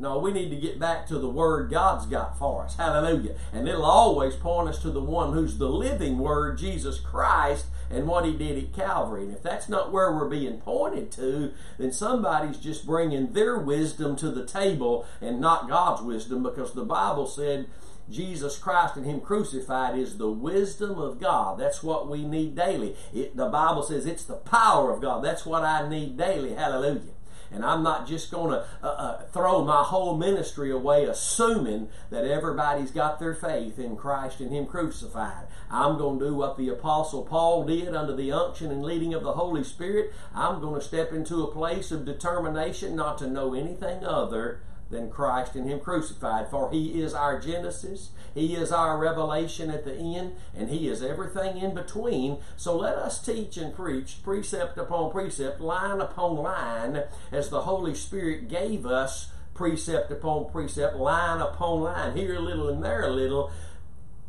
No, 0.00 0.18
we 0.18 0.30
need 0.30 0.50
to 0.50 0.56
get 0.56 0.78
back 0.78 1.08
to 1.08 1.18
the 1.18 1.28
Word 1.28 1.70
God's 1.70 2.06
got 2.06 2.38
for 2.38 2.62
us. 2.62 2.76
Hallelujah. 2.76 3.34
And 3.52 3.66
it'll 3.66 3.84
always 3.84 4.36
point 4.36 4.68
us 4.68 4.80
to 4.82 4.90
the 4.90 5.02
one 5.02 5.32
who's 5.32 5.58
the 5.58 5.68
living 5.68 6.18
Word, 6.18 6.56
Jesus 6.58 7.00
Christ, 7.00 7.66
and 7.90 8.06
what 8.06 8.24
He 8.24 8.32
did 8.32 8.62
at 8.62 8.72
Calvary. 8.72 9.24
And 9.24 9.32
if 9.32 9.42
that's 9.42 9.68
not 9.68 9.92
where 9.92 10.12
we're 10.12 10.28
being 10.28 10.60
pointed 10.60 11.10
to, 11.12 11.52
then 11.78 11.90
somebody's 11.90 12.58
just 12.58 12.86
bringing 12.86 13.32
their 13.32 13.58
wisdom 13.58 14.14
to 14.16 14.30
the 14.30 14.46
table 14.46 15.04
and 15.20 15.40
not 15.40 15.68
God's 15.68 16.02
wisdom 16.02 16.44
because 16.44 16.74
the 16.74 16.84
Bible 16.84 17.26
said, 17.26 17.66
Jesus 18.08 18.56
Christ 18.56 18.96
and 18.96 19.04
Him 19.04 19.20
crucified 19.20 19.98
is 19.98 20.16
the 20.16 20.30
wisdom 20.30 20.98
of 20.98 21.20
God. 21.20 21.58
That's 21.58 21.82
what 21.82 22.08
we 22.08 22.24
need 22.24 22.54
daily. 22.54 22.96
It, 23.12 23.36
the 23.36 23.48
Bible 23.48 23.82
says 23.82 24.06
it's 24.06 24.24
the 24.24 24.36
power 24.36 24.92
of 24.92 25.02
God. 25.02 25.24
That's 25.24 25.44
what 25.44 25.64
I 25.64 25.88
need 25.88 26.16
daily. 26.16 26.54
Hallelujah. 26.54 27.17
And 27.50 27.64
I'm 27.64 27.82
not 27.82 28.06
just 28.06 28.30
going 28.30 28.50
to 28.50 28.66
uh, 28.82 28.86
uh, 28.86 29.22
throw 29.26 29.64
my 29.64 29.82
whole 29.82 30.16
ministry 30.16 30.70
away 30.70 31.04
assuming 31.04 31.88
that 32.10 32.24
everybody's 32.24 32.90
got 32.90 33.18
their 33.18 33.34
faith 33.34 33.78
in 33.78 33.96
Christ 33.96 34.40
and 34.40 34.52
Him 34.52 34.66
crucified. 34.66 35.46
I'm 35.70 35.98
going 35.98 36.18
to 36.18 36.26
do 36.26 36.34
what 36.34 36.56
the 36.56 36.68
Apostle 36.68 37.24
Paul 37.24 37.64
did 37.64 37.94
under 37.94 38.14
the 38.14 38.32
unction 38.32 38.70
and 38.70 38.84
leading 38.84 39.14
of 39.14 39.22
the 39.22 39.32
Holy 39.32 39.64
Spirit. 39.64 40.12
I'm 40.34 40.60
going 40.60 40.80
to 40.80 40.86
step 40.86 41.12
into 41.12 41.42
a 41.42 41.52
place 41.52 41.90
of 41.90 42.04
determination 42.04 42.96
not 42.96 43.18
to 43.18 43.26
know 43.26 43.54
anything 43.54 44.04
other 44.04 44.60
than 44.90 45.10
Christ 45.10 45.54
and 45.54 45.68
Him 45.68 45.80
crucified. 45.80 46.48
For 46.48 46.70
He 46.70 47.00
is 47.00 47.14
our 47.14 47.38
Genesis, 47.38 48.10
He 48.34 48.54
is 48.54 48.72
our 48.72 48.98
revelation 48.98 49.70
at 49.70 49.84
the 49.84 49.94
end, 49.94 50.36
and 50.56 50.70
He 50.70 50.88
is 50.88 51.02
everything 51.02 51.58
in 51.58 51.74
between. 51.74 52.38
So 52.56 52.76
let 52.76 52.96
us 52.96 53.20
teach 53.20 53.56
and 53.56 53.74
preach 53.74 54.22
precept 54.22 54.78
upon 54.78 55.10
precept, 55.10 55.60
line 55.60 56.00
upon 56.00 56.36
line, 56.36 57.04
as 57.30 57.50
the 57.50 57.62
Holy 57.62 57.94
Spirit 57.94 58.48
gave 58.48 58.86
us 58.86 59.30
precept 59.54 60.10
upon 60.10 60.50
precept, 60.50 60.96
line 60.96 61.40
upon 61.40 61.82
line, 61.82 62.16
here 62.16 62.36
a 62.36 62.40
little 62.40 62.68
and 62.68 62.82
there 62.82 63.02
a 63.02 63.10
little. 63.10 63.50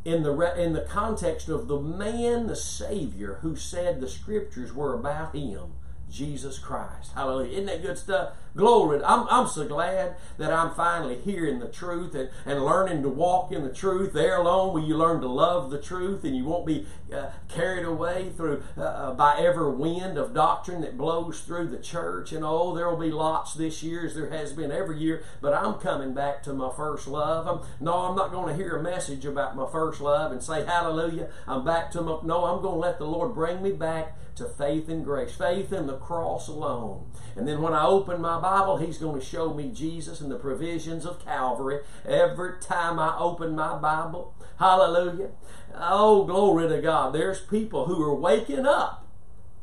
In 0.02 0.22
the, 0.22 0.32
in 0.60 0.72
the 0.72 0.80
context 0.80 1.48
of 1.50 1.68
the 1.68 1.78
man, 1.78 2.46
the 2.46 2.56
Savior, 2.56 3.38
who 3.42 3.54
said 3.54 4.00
the 4.00 4.08
scriptures 4.08 4.72
were 4.72 4.94
about 4.94 5.36
him. 5.36 5.72
Jesus 6.10 6.58
Christ. 6.58 7.12
Hallelujah. 7.14 7.52
Isn't 7.52 7.66
that 7.66 7.82
good 7.82 7.98
stuff? 7.98 8.34
Glory. 8.56 9.00
I'm, 9.04 9.28
I'm 9.30 9.46
so 9.46 9.66
glad 9.66 10.16
that 10.36 10.52
I'm 10.52 10.74
finally 10.74 11.18
hearing 11.18 11.60
the 11.60 11.68
truth 11.68 12.16
and, 12.16 12.30
and 12.44 12.64
learning 12.64 13.02
to 13.04 13.08
walk 13.08 13.52
in 13.52 13.62
the 13.62 13.72
truth. 13.72 14.12
There 14.12 14.36
alone 14.36 14.74
will 14.74 14.84
you 14.84 14.96
learn 14.96 15.20
to 15.20 15.28
love 15.28 15.70
the 15.70 15.80
truth 15.80 16.24
and 16.24 16.36
you 16.36 16.44
won't 16.44 16.66
be 16.66 16.86
uh, 17.14 17.30
carried 17.48 17.84
away 17.84 18.30
through 18.36 18.62
uh, 18.76 18.82
uh 18.82 19.14
by 19.14 19.38
every 19.38 19.70
wind 19.70 20.18
of 20.18 20.34
doctrine 20.34 20.80
that 20.80 20.98
blows 20.98 21.40
through 21.40 21.68
the 21.68 21.78
church. 21.78 22.32
And 22.32 22.44
oh, 22.44 22.74
there 22.74 22.88
will 22.88 22.96
be 22.96 23.12
lots 23.12 23.54
this 23.54 23.82
year 23.82 24.04
as 24.04 24.14
there 24.14 24.30
has 24.30 24.52
been 24.52 24.72
every 24.72 24.98
year, 24.98 25.22
but 25.40 25.54
I'm 25.54 25.74
coming 25.74 26.12
back 26.12 26.42
to 26.44 26.52
my 26.52 26.72
first 26.74 27.06
love. 27.06 27.46
I'm, 27.46 27.68
no, 27.80 27.94
I'm 27.94 28.16
not 28.16 28.32
going 28.32 28.48
to 28.48 28.60
hear 28.60 28.76
a 28.76 28.82
message 28.82 29.24
about 29.24 29.54
my 29.54 29.70
first 29.70 30.00
love 30.00 30.32
and 30.32 30.42
say 30.42 30.64
hallelujah. 30.64 31.28
I'm 31.46 31.64
back 31.64 31.92
to 31.92 32.02
my, 32.02 32.18
no, 32.24 32.46
I'm 32.46 32.62
going 32.62 32.74
to 32.74 32.80
let 32.80 32.98
the 32.98 33.06
Lord 33.06 33.34
bring 33.34 33.62
me 33.62 33.70
back 33.70 34.16
to 34.36 34.48
faith 34.48 34.88
and 34.88 35.04
grace, 35.04 35.32
faith 35.32 35.72
in 35.72 35.86
the 35.86 35.99
cross 36.00 36.48
alone. 36.48 37.10
And 37.36 37.46
then 37.46 37.62
when 37.62 37.72
I 37.72 37.86
open 37.86 38.20
my 38.20 38.40
Bible, 38.40 38.78
He's 38.78 38.98
going 38.98 39.20
to 39.20 39.24
show 39.24 39.54
me 39.54 39.70
Jesus 39.70 40.20
and 40.20 40.30
the 40.30 40.36
provisions 40.36 41.04
of 41.06 41.24
Calvary 41.24 41.80
every 42.06 42.60
time 42.60 42.98
I 42.98 43.16
open 43.18 43.54
my 43.54 43.76
Bible. 43.78 44.34
Hallelujah. 44.58 45.30
Oh, 45.74 46.24
glory 46.24 46.68
to 46.68 46.80
God. 46.80 47.14
There's 47.14 47.40
people 47.40 47.86
who 47.86 48.02
are 48.02 48.14
waking 48.14 48.66
up 48.66 49.06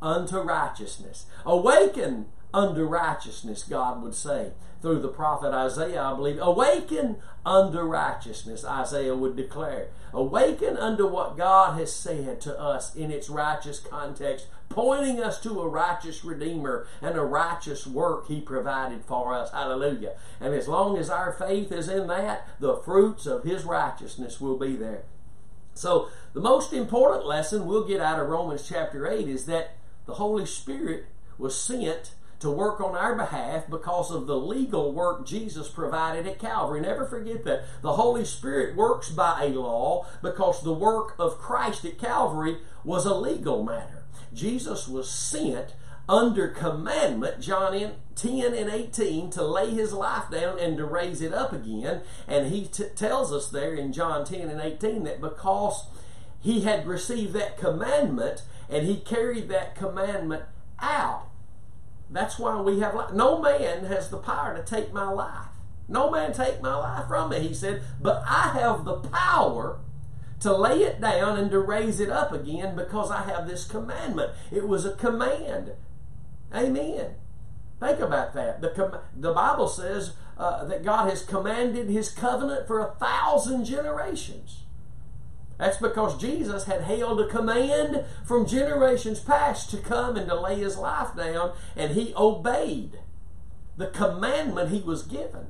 unto 0.01 0.39
righteousness. 0.39 1.25
Awaken 1.45 2.27
unto 2.53 2.83
righteousness, 2.83 3.63
God 3.63 4.01
would 4.01 4.15
say 4.15 4.51
through 4.81 4.99
the 4.99 5.07
prophet 5.07 5.53
Isaiah, 5.53 6.01
I 6.01 6.15
believe. 6.15 6.39
Awaken 6.39 7.17
unto 7.45 7.79
righteousness, 7.79 8.63
Isaiah 8.63 9.15
would 9.15 9.35
declare. 9.35 9.87
Awaken 10.13 10.77
unto 10.77 11.07
what 11.07 11.37
God 11.37 11.79
has 11.79 11.93
said 11.93 12.41
to 12.41 12.59
us 12.59 12.95
in 12.95 13.11
its 13.11 13.29
righteous 13.29 13.79
context, 13.79 14.47
pointing 14.69 15.21
us 15.21 15.39
to 15.41 15.61
a 15.61 15.67
righteous 15.67 16.23
Redeemer 16.23 16.87
and 17.01 17.15
a 17.15 17.23
righteous 17.23 17.87
work 17.87 18.27
He 18.27 18.41
provided 18.41 19.03
for 19.05 19.33
us. 19.33 19.51
Hallelujah. 19.51 20.13
And 20.39 20.53
as 20.53 20.67
long 20.67 20.97
as 20.97 21.09
our 21.09 21.31
faith 21.33 21.71
is 21.71 21.87
in 21.87 22.07
that, 22.07 22.47
the 22.59 22.77
fruits 22.77 23.25
of 23.25 23.43
His 23.43 23.63
righteousness 23.63 24.39
will 24.39 24.57
be 24.57 24.75
there. 24.75 25.03
So, 25.73 26.09
the 26.33 26.41
most 26.41 26.73
important 26.73 27.27
lesson 27.27 27.67
we'll 27.67 27.87
get 27.87 28.01
out 28.01 28.19
of 28.19 28.27
Romans 28.27 28.67
chapter 28.67 29.07
8 29.07 29.27
is 29.27 29.45
that 29.45 29.75
the 30.07 30.15
Holy 30.15 30.45
Spirit 30.45 31.05
was 31.37 31.59
sent 31.59 32.13
to 32.39 32.51
work 32.51 32.79
on 32.79 32.95
our 32.95 33.15
behalf 33.15 33.65
because 33.69 34.11
of 34.11 34.27
the 34.27 34.37
legal 34.37 34.91
work 34.91 35.25
Jesus 35.25 35.69
provided 35.69 36.27
at 36.27 36.39
Calvary. 36.39 36.81
Never 36.81 37.05
forget 37.05 37.43
that. 37.45 37.63
The 37.81 37.93
Holy 37.93 38.25
Spirit 38.25 38.75
works 38.75 39.09
by 39.09 39.45
a 39.45 39.49
law 39.49 40.05
because 40.21 40.61
the 40.61 40.73
work 40.73 41.15
of 41.17 41.39
Christ 41.39 41.85
at 41.85 41.97
Calvary 41.97 42.57
was 42.83 43.05
a 43.05 43.15
legal 43.15 43.63
matter. 43.63 44.03
Jesus 44.33 44.87
was 44.87 45.09
sent 45.09 45.73
under 46.09 46.47
commandment, 46.47 47.41
John 47.41 47.73
10 48.15 48.53
and 48.53 48.69
18, 48.69 49.29
to 49.31 49.43
lay 49.43 49.71
his 49.71 49.93
life 49.93 50.29
down 50.31 50.57
and 50.57 50.77
to 50.77 50.85
raise 50.85 51.21
it 51.21 51.33
up 51.33 51.51
again. 51.51 52.01
And 52.27 52.47
he 52.47 52.65
t- 52.65 52.85
tells 52.95 53.33
us 53.33 53.49
there 53.49 53.73
in 53.73 53.91
John 53.91 54.25
10 54.25 54.49
and 54.49 54.61
18 54.61 55.03
that 55.03 55.21
because 55.21 55.87
he 56.39 56.61
had 56.61 56.87
received 56.87 57.33
that 57.33 57.57
commandment 57.57 58.43
and 58.69 58.85
he 58.85 58.97
carried 58.97 59.49
that 59.49 59.75
commandment 59.75 60.43
out, 60.79 61.27
that's 62.09 62.39
why 62.39 62.61
we 62.61 62.79
have 62.79 62.95
life. 62.95 63.13
No 63.13 63.41
man 63.41 63.83
has 63.85 64.09
the 64.09 64.17
power 64.17 64.55
to 64.55 64.63
take 64.63 64.93
my 64.93 65.09
life. 65.09 65.47
No 65.89 66.09
man 66.09 66.33
take 66.33 66.61
my 66.61 66.75
life 66.75 67.07
from 67.07 67.29
me, 67.29 67.39
he 67.39 67.53
said, 67.53 67.81
but 68.01 68.23
I 68.25 68.57
have 68.59 68.85
the 68.85 68.95
power 68.95 69.79
to 70.39 70.55
lay 70.55 70.83
it 70.83 71.01
down 71.01 71.37
and 71.37 71.49
to 71.51 71.59
raise 71.59 71.99
it 71.99 72.09
up 72.09 72.31
again 72.31 72.75
because 72.75 73.11
I 73.11 73.23
have 73.23 73.47
this 73.47 73.65
commandment. 73.65 74.31
It 74.51 74.67
was 74.67 74.85
a 74.85 74.95
command. 74.95 75.71
Amen. 76.53 77.15
Think 77.79 77.99
about 77.99 78.33
that. 78.33 78.61
The, 78.61 78.69
com- 78.69 78.99
the 79.15 79.33
Bible 79.33 79.67
says 79.67 80.13
uh, 80.37 80.65
that 80.65 80.83
God 80.83 81.09
has 81.09 81.23
commanded 81.23 81.89
his 81.89 82.09
covenant 82.09 82.67
for 82.67 82.79
a 82.79 82.95
thousand 82.95 83.65
generations. 83.65 84.63
That's 85.57 85.77
because 85.77 86.19
Jesus 86.19 86.65
had 86.65 86.81
held 86.81 87.19
a 87.19 87.27
command 87.27 88.05
from 88.25 88.45
generations 88.45 89.19
past 89.19 89.71
to 89.71 89.77
come 89.77 90.15
and 90.15 90.27
to 90.27 90.39
lay 90.39 90.59
his 90.59 90.77
life 90.77 91.15
down, 91.15 91.53
and 91.75 91.93
he 91.93 92.13
obeyed 92.15 92.99
the 93.75 93.87
commandment 93.87 94.71
he 94.71 94.81
was 94.81 95.01
given. 95.01 95.47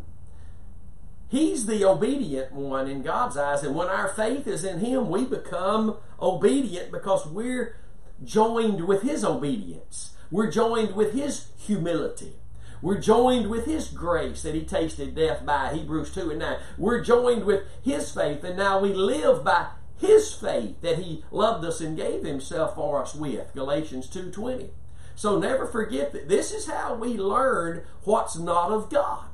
He's 1.29 1.65
the 1.65 1.83
obedient 1.85 2.53
one 2.53 2.87
in 2.87 3.01
God's 3.01 3.37
eyes, 3.37 3.63
and 3.63 3.75
when 3.75 3.87
our 3.87 4.07
faith 4.07 4.47
is 4.47 4.63
in 4.63 4.79
him, 4.79 5.09
we 5.09 5.25
become 5.25 5.97
obedient 6.21 6.91
because 6.91 7.27
we're 7.27 7.75
joined 8.23 8.87
with 8.87 9.01
his 9.01 9.25
obedience. 9.25 10.15
We're 10.31 10.51
joined 10.51 10.95
with 10.95 11.13
his 11.13 11.47
humility. 11.57 12.35
We're 12.81 12.99
joined 12.99 13.49
with 13.49 13.65
His 13.65 13.87
grace 13.87 14.43
that 14.43 14.53
He 14.53 14.63
tasted 14.63 15.15
death 15.15 15.45
by, 15.45 15.73
Hebrews 15.73 16.13
2 16.13 16.31
and 16.31 16.39
9. 16.39 16.57
We're 16.77 17.03
joined 17.03 17.45
with 17.45 17.63
His 17.81 18.11
faith, 18.11 18.43
and 18.43 18.57
now 18.57 18.79
we 18.79 18.93
live 18.93 19.43
by 19.43 19.67
His 19.97 20.33
faith 20.33 20.81
that 20.81 20.99
He 20.99 21.23
loved 21.31 21.65
us 21.65 21.81
and 21.81 21.97
gave 21.97 22.23
Himself 22.23 22.75
for 22.75 23.01
us 23.01 23.15
with, 23.15 23.53
Galatians 23.55 24.07
2.20. 24.07 24.69
So 25.15 25.39
never 25.39 25.65
forget 25.65 26.13
that 26.13 26.29
this 26.29 26.51
is 26.51 26.67
how 26.67 26.93
we 26.93 27.17
learn 27.17 27.83
what's 28.03 28.37
not 28.37 28.71
of 28.71 28.91
God. 28.91 29.25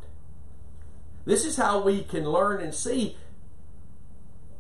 This 1.25 1.45
is 1.45 1.57
how 1.57 1.81
we 1.81 2.03
can 2.03 2.25
learn 2.25 2.61
and 2.61 2.73
see 2.73 3.17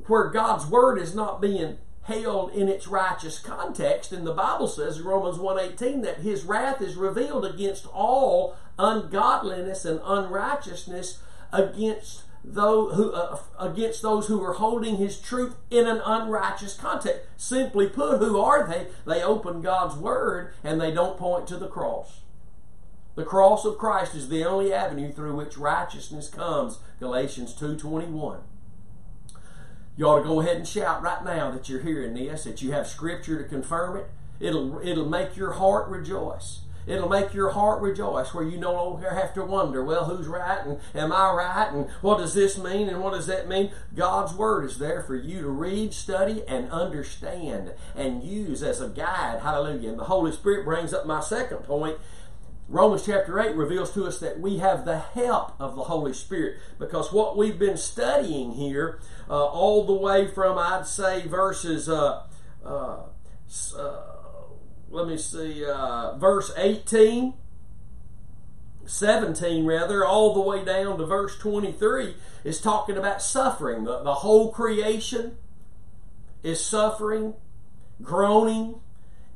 where 0.07 0.29
God's 0.29 0.65
Word 0.65 0.97
is 0.97 1.15
not 1.15 1.41
being 1.41 1.77
held 2.03 2.53
in 2.53 2.67
its 2.67 2.87
righteous 2.87 3.39
context. 3.39 4.11
And 4.11 4.25
the 4.25 4.33
Bible 4.33 4.67
says 4.67 4.99
in 4.99 5.05
Romans 5.05 5.37
1.18 5.37 6.03
that 6.03 6.19
His 6.19 6.43
wrath 6.43 6.81
is 6.81 6.95
revealed 6.95 7.45
against 7.45 7.87
all 7.87 8.55
ungodliness 8.77 9.85
and 9.85 10.01
unrighteousness 10.03 11.19
against 11.51 12.23
those 12.43 12.95
who 12.95 13.13
uh, 13.13 13.37
against 13.57 14.01
those 14.01 14.27
who 14.27 14.43
are 14.43 14.53
holding 14.53 14.97
his 14.97 15.19
truth 15.19 15.55
in 15.69 15.87
an 15.87 16.01
unrighteous 16.05 16.75
context. 16.75 17.21
Simply 17.37 17.87
put, 17.87 18.19
who 18.19 18.39
are 18.39 18.67
they? 18.67 18.87
They 19.05 19.23
open 19.23 19.61
God's 19.61 19.95
word 19.95 20.53
and 20.63 20.81
they 20.81 20.91
don't 20.91 21.17
point 21.17 21.47
to 21.47 21.57
the 21.57 21.67
cross. 21.67 22.19
The 23.15 23.23
cross 23.23 23.63
of 23.63 23.77
Christ 23.77 24.15
is 24.15 24.29
the 24.29 24.43
only 24.43 24.73
avenue 24.73 25.11
through 25.11 25.35
which 25.35 25.57
righteousness 25.57 26.29
comes. 26.29 26.79
Galatians 26.99 27.53
2:21. 27.53 28.39
You 29.95 30.07
ought 30.07 30.17
to 30.19 30.23
go 30.23 30.41
ahead 30.41 30.57
and 30.57 30.67
shout 30.67 31.03
right 31.03 31.23
now 31.23 31.51
that 31.51 31.69
you're 31.69 31.81
hearing 31.81 32.15
this, 32.15 32.45
that 32.45 32.63
you 32.63 32.71
have 32.71 32.87
scripture 32.87 33.37
to 33.41 33.47
confirm 33.47 33.97
it. 33.97 34.09
It'll 34.39 34.79
it'll 34.79 35.09
make 35.09 35.37
your 35.37 35.53
heart 35.53 35.87
rejoice. 35.89 36.61
It'll 36.85 37.07
make 37.07 37.33
your 37.33 37.51
heart 37.51 37.81
rejoice 37.81 38.33
where 38.33 38.43
you 38.43 38.57
no 38.57 38.73
longer 38.73 39.11
have 39.11 39.33
to 39.35 39.45
wonder, 39.45 39.83
well, 39.83 40.05
who's 40.05 40.27
right 40.27 40.65
and 40.65 40.79
am 40.93 41.13
I 41.13 41.31
right 41.31 41.71
and 41.71 41.89
what 42.01 42.17
does 42.17 42.33
this 42.33 42.57
mean 42.57 42.89
and 42.89 43.01
what 43.01 43.13
does 43.13 43.27
that 43.27 43.47
mean? 43.47 43.71
God's 43.95 44.33
Word 44.33 44.65
is 44.65 44.79
there 44.79 45.01
for 45.01 45.15
you 45.15 45.41
to 45.41 45.47
read, 45.47 45.93
study, 45.93 46.43
and 46.45 46.69
understand 46.71 47.73
and 47.95 48.23
use 48.23 48.61
as 48.61 48.81
a 48.81 48.89
guide. 48.89 49.39
Hallelujah. 49.41 49.91
And 49.91 49.99
the 49.99 50.05
Holy 50.05 50.33
Spirit 50.33 50.65
brings 50.65 50.93
up 50.93 51.05
my 51.05 51.21
second 51.21 51.59
point. 51.59 51.97
Romans 52.69 53.05
chapter 53.05 53.39
8 53.39 53.55
reveals 53.55 53.91
to 53.93 54.05
us 54.05 54.19
that 54.19 54.39
we 54.39 54.57
have 54.57 54.85
the 54.85 54.99
help 54.99 55.53
of 55.59 55.75
the 55.75 55.83
Holy 55.83 56.13
Spirit 56.13 56.57
because 56.79 57.11
what 57.11 57.37
we've 57.37 57.59
been 57.59 57.77
studying 57.77 58.53
here, 58.53 58.99
uh, 59.29 59.45
all 59.45 59.85
the 59.85 59.93
way 59.93 60.27
from, 60.27 60.57
I'd 60.57 60.87
say, 60.87 61.27
verses. 61.27 61.89
Uh, 61.89 62.23
uh, 62.65 63.03
uh 63.77 64.01
let 64.89 65.07
me 65.07 65.17
see, 65.17 65.65
uh, 65.65 66.15
verse 66.17 66.51
18, 66.55 67.33
17 68.85 69.65
rather, 69.65 70.05
all 70.05 70.33
the 70.33 70.39
way 70.39 70.63
down 70.63 70.99
to 70.99 71.05
verse 71.05 71.37
23 71.39 72.15
is 72.43 72.61
talking 72.61 72.95
about 72.95 73.21
suffering. 73.21 73.85
The, 73.85 74.03
the 74.03 74.13
whole 74.15 74.51
creation 74.51 75.37
is 76.43 76.63
suffering, 76.63 77.33
groaning, 78.03 78.81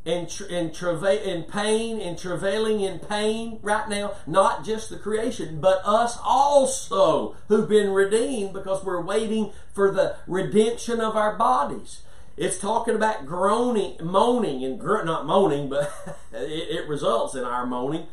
in, 0.08 0.28
in, 0.50 0.72
travail, 0.72 1.22
in 1.22 1.44
pain, 1.44 2.00
in 2.00 2.16
travailing 2.16 2.80
in 2.80 3.00
pain 3.00 3.60
right 3.62 3.90
now. 3.90 4.14
Not 4.26 4.64
just 4.64 4.90
the 4.90 4.98
creation, 4.98 5.60
but 5.60 5.82
us 5.84 6.18
also 6.24 7.36
who've 7.50 7.68
been 7.68 7.92
redeemed 7.92 8.54
because 8.54 8.84
we're 8.84 9.02
waiting 9.02 9.52
for 9.74 9.92
the 9.92 10.16
redemption 10.26 11.02
of 11.02 11.18
our 11.18 11.36
bodies. 11.36 12.04
It's 12.38 12.58
talking 12.58 12.96
about 12.96 13.26
groaning, 13.26 13.98
moaning, 14.02 14.64
and 14.64 14.80
gr- 14.80 15.04
not 15.04 15.26
moaning, 15.26 15.68
but 15.68 15.92
it, 16.32 16.70
it 16.70 16.88
results 16.88 17.36
in 17.36 17.44
our 17.44 17.66
moaning, 17.66 18.08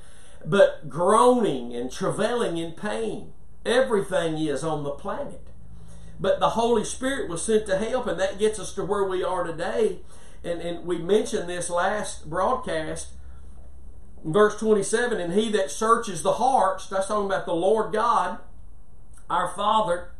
but 0.44 0.88
groaning 0.88 1.74
and 1.74 1.92
travailing 1.92 2.58
in 2.58 2.72
pain. 2.72 3.32
Everything 3.64 4.36
is 4.38 4.64
on 4.64 4.82
the 4.82 4.90
planet. 4.90 5.46
But 6.18 6.40
the 6.40 6.50
Holy 6.50 6.84
Spirit 6.84 7.28
was 7.28 7.42
sent 7.42 7.66
to 7.66 7.78
help, 7.78 8.06
and 8.06 8.18
that 8.18 8.38
gets 8.38 8.58
us 8.58 8.72
to 8.74 8.84
where 8.84 9.04
we 9.04 9.22
are 9.22 9.44
today. 9.44 10.00
And, 10.44 10.60
and 10.60 10.86
we 10.86 10.98
mentioned 10.98 11.48
this 11.48 11.70
last 11.70 12.28
broadcast, 12.28 13.08
verse 14.24 14.58
27 14.58 15.18
And 15.18 15.32
he 15.32 15.50
that 15.52 15.70
searches 15.70 16.22
the 16.22 16.34
hearts, 16.34 16.86
that's 16.86 17.08
talking 17.08 17.26
about 17.26 17.46
the 17.46 17.54
Lord 17.54 17.92
God, 17.92 18.38
our 19.30 19.48
Father, 19.48 20.10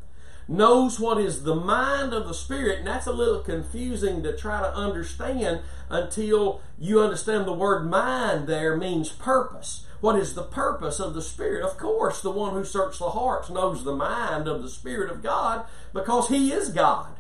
knows 0.49 1.01
what 1.01 1.19
is 1.19 1.45
the 1.45 1.55
mind 1.55 2.13
of 2.13 2.27
the 2.27 2.35
Spirit, 2.35 2.79
and 2.79 2.87
that's 2.87 3.07
a 3.07 3.13
little 3.13 3.41
confusing 3.41 4.23
to 4.23 4.37
try 4.37 4.61
to 4.61 4.75
understand 4.75 5.61
until 5.89 6.61
you 6.79 7.01
understand 7.01 7.47
the 7.47 7.53
word 7.53 7.89
mind 7.89 8.47
there 8.47 8.77
means 8.77 9.11
purpose. 9.11 9.87
What 10.01 10.17
is 10.17 10.35
the 10.35 10.43
purpose 10.43 11.01
of 11.01 11.15
the 11.15 11.23
Spirit? 11.23 11.65
Of 11.65 11.79
course, 11.79 12.21
the 12.21 12.31
one 12.31 12.53
who 12.53 12.65
searches 12.65 12.99
the 12.99 13.11
hearts 13.11 13.49
knows 13.49 13.85
the 13.85 13.97
mind 13.97 14.47
of 14.47 14.63
the 14.63 14.69
Spirit 14.69 15.11
of 15.11 15.23
God 15.23 15.65
because 15.95 16.29
He 16.29 16.53
is 16.53 16.69
God. 16.69 17.17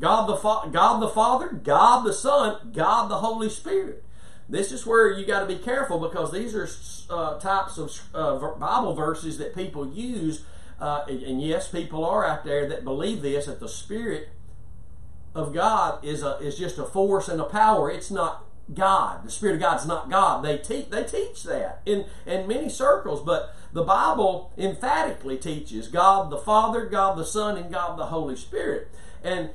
God 0.00 0.26
the, 0.26 0.36
Fa- 0.36 0.68
God 0.70 1.00
the 1.00 1.08
Father, 1.08 1.48
God 1.48 2.04
the 2.04 2.12
Son, 2.12 2.72
God 2.72 3.10
the 3.10 3.18
Holy 3.18 3.48
Spirit. 3.48 4.04
This 4.48 4.72
is 4.72 4.86
where 4.86 5.10
you 5.10 5.24
got 5.24 5.40
to 5.40 5.46
be 5.46 5.56
careful 5.56 5.98
because 5.98 6.32
these 6.32 6.54
are 6.54 6.68
uh, 7.10 7.38
types 7.38 7.78
of 7.78 8.00
uh, 8.14 8.36
Bible 8.56 8.94
verses 8.94 9.38
that 9.38 9.54
people 9.54 9.88
use 9.88 10.44
uh, 10.82 11.04
and 11.06 11.40
yes, 11.40 11.68
people 11.68 12.04
are 12.04 12.26
out 12.26 12.44
there 12.44 12.68
that 12.68 12.82
believe 12.82 13.22
this 13.22 13.46
that 13.46 13.60
the 13.60 13.68
Spirit 13.68 14.30
of 15.32 15.54
God 15.54 16.04
is 16.04 16.24
a 16.24 16.38
is 16.38 16.58
just 16.58 16.76
a 16.76 16.84
force 16.84 17.28
and 17.28 17.40
a 17.40 17.44
power. 17.44 17.88
It's 17.88 18.10
not 18.10 18.44
God. 18.74 19.24
The 19.24 19.30
Spirit 19.30 19.54
of 19.54 19.60
God 19.60 19.80
is 19.80 19.86
not 19.86 20.10
God. 20.10 20.44
They 20.44 20.58
teach 20.58 20.90
they 20.90 21.04
teach 21.04 21.44
that 21.44 21.82
in 21.86 22.06
in 22.26 22.48
many 22.48 22.68
circles, 22.68 23.22
but 23.22 23.54
the 23.72 23.84
Bible 23.84 24.52
emphatically 24.58 25.36
teaches 25.36 25.86
God 25.86 26.30
the 26.30 26.38
Father, 26.38 26.86
God 26.86 27.16
the 27.16 27.24
Son, 27.24 27.56
and 27.56 27.72
God 27.72 27.96
the 27.96 28.06
Holy 28.06 28.34
Spirit. 28.34 28.88
And 29.22 29.50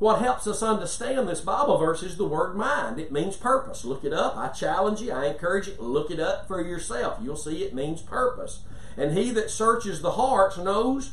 what 0.00 0.20
helps 0.20 0.46
us 0.46 0.62
understand 0.62 1.28
this 1.28 1.42
Bible 1.42 1.76
verse 1.76 2.02
is 2.02 2.16
the 2.16 2.26
word 2.26 2.56
mind. 2.56 2.98
It 2.98 3.12
means 3.12 3.36
purpose. 3.36 3.84
Look 3.84 4.02
it 4.02 4.14
up. 4.14 4.34
I 4.36 4.48
challenge 4.48 5.02
you, 5.02 5.12
I 5.12 5.26
encourage 5.26 5.68
you, 5.68 5.74
look 5.78 6.10
it 6.10 6.18
up 6.18 6.48
for 6.48 6.60
yourself. 6.60 7.18
You'll 7.22 7.36
see 7.36 7.62
it 7.62 7.74
means 7.74 8.00
purpose. 8.00 8.64
And 8.96 9.16
he 9.16 9.30
that 9.32 9.50
searches 9.50 10.00
the 10.00 10.12
hearts 10.12 10.56
knows 10.56 11.12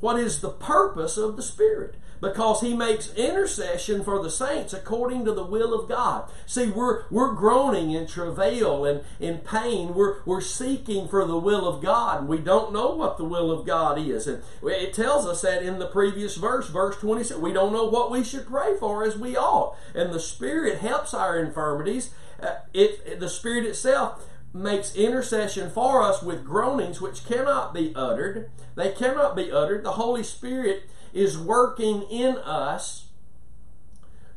what 0.00 0.18
is 0.18 0.40
the 0.40 0.50
purpose 0.50 1.16
of 1.16 1.36
the 1.36 1.42
Spirit 1.42 1.96
because 2.20 2.60
he 2.60 2.74
makes 2.74 3.14
intercession 3.14 4.02
for 4.02 4.22
the 4.22 4.30
saints 4.30 4.72
according 4.72 5.24
to 5.24 5.32
the 5.32 5.44
will 5.44 5.72
of 5.72 5.88
God. 5.88 6.30
See, 6.46 6.68
we're, 6.68 7.04
we're 7.10 7.34
groaning 7.34 7.92
in 7.92 8.06
travail 8.06 8.84
and 8.84 9.02
in 9.20 9.38
pain. 9.38 9.94
We're, 9.94 10.22
we're 10.24 10.40
seeking 10.40 11.08
for 11.08 11.24
the 11.24 11.38
will 11.38 11.66
of 11.66 11.82
God, 11.82 12.26
we 12.28 12.38
don't 12.38 12.72
know 12.72 12.94
what 12.94 13.18
the 13.18 13.24
will 13.24 13.50
of 13.50 13.66
God 13.66 13.98
is. 13.98 14.26
And 14.26 14.42
it 14.62 14.94
tells 14.94 15.26
us 15.26 15.42
that 15.42 15.62
in 15.62 15.78
the 15.78 15.86
previous 15.86 16.36
verse, 16.36 16.68
verse 16.68 16.96
26, 16.96 17.38
we 17.40 17.52
don't 17.52 17.72
know 17.72 17.84
what 17.84 18.10
we 18.10 18.24
should 18.24 18.46
pray 18.46 18.76
for 18.78 19.04
as 19.04 19.16
we 19.16 19.36
ought. 19.36 19.76
And 19.94 20.12
the 20.12 20.20
Spirit 20.20 20.78
helps 20.78 21.14
our 21.14 21.38
infirmities. 21.38 22.10
Uh, 22.40 22.56
it, 22.72 23.18
the 23.18 23.28
Spirit 23.28 23.64
itself 23.64 24.27
makes 24.52 24.94
intercession 24.94 25.70
for 25.70 26.02
us 26.02 26.22
with 26.22 26.44
groanings 26.44 27.00
which 27.00 27.26
cannot 27.26 27.74
be 27.74 27.92
uttered. 27.94 28.50
They 28.74 28.92
cannot 28.92 29.36
be 29.36 29.52
uttered. 29.52 29.84
The 29.84 29.92
Holy 29.92 30.22
Spirit 30.22 30.84
is 31.12 31.38
working 31.38 32.02
in 32.02 32.36
us 32.38 33.06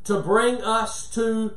to 0.04 0.20
bring 0.20 0.62
us 0.62 1.08
to 1.14 1.56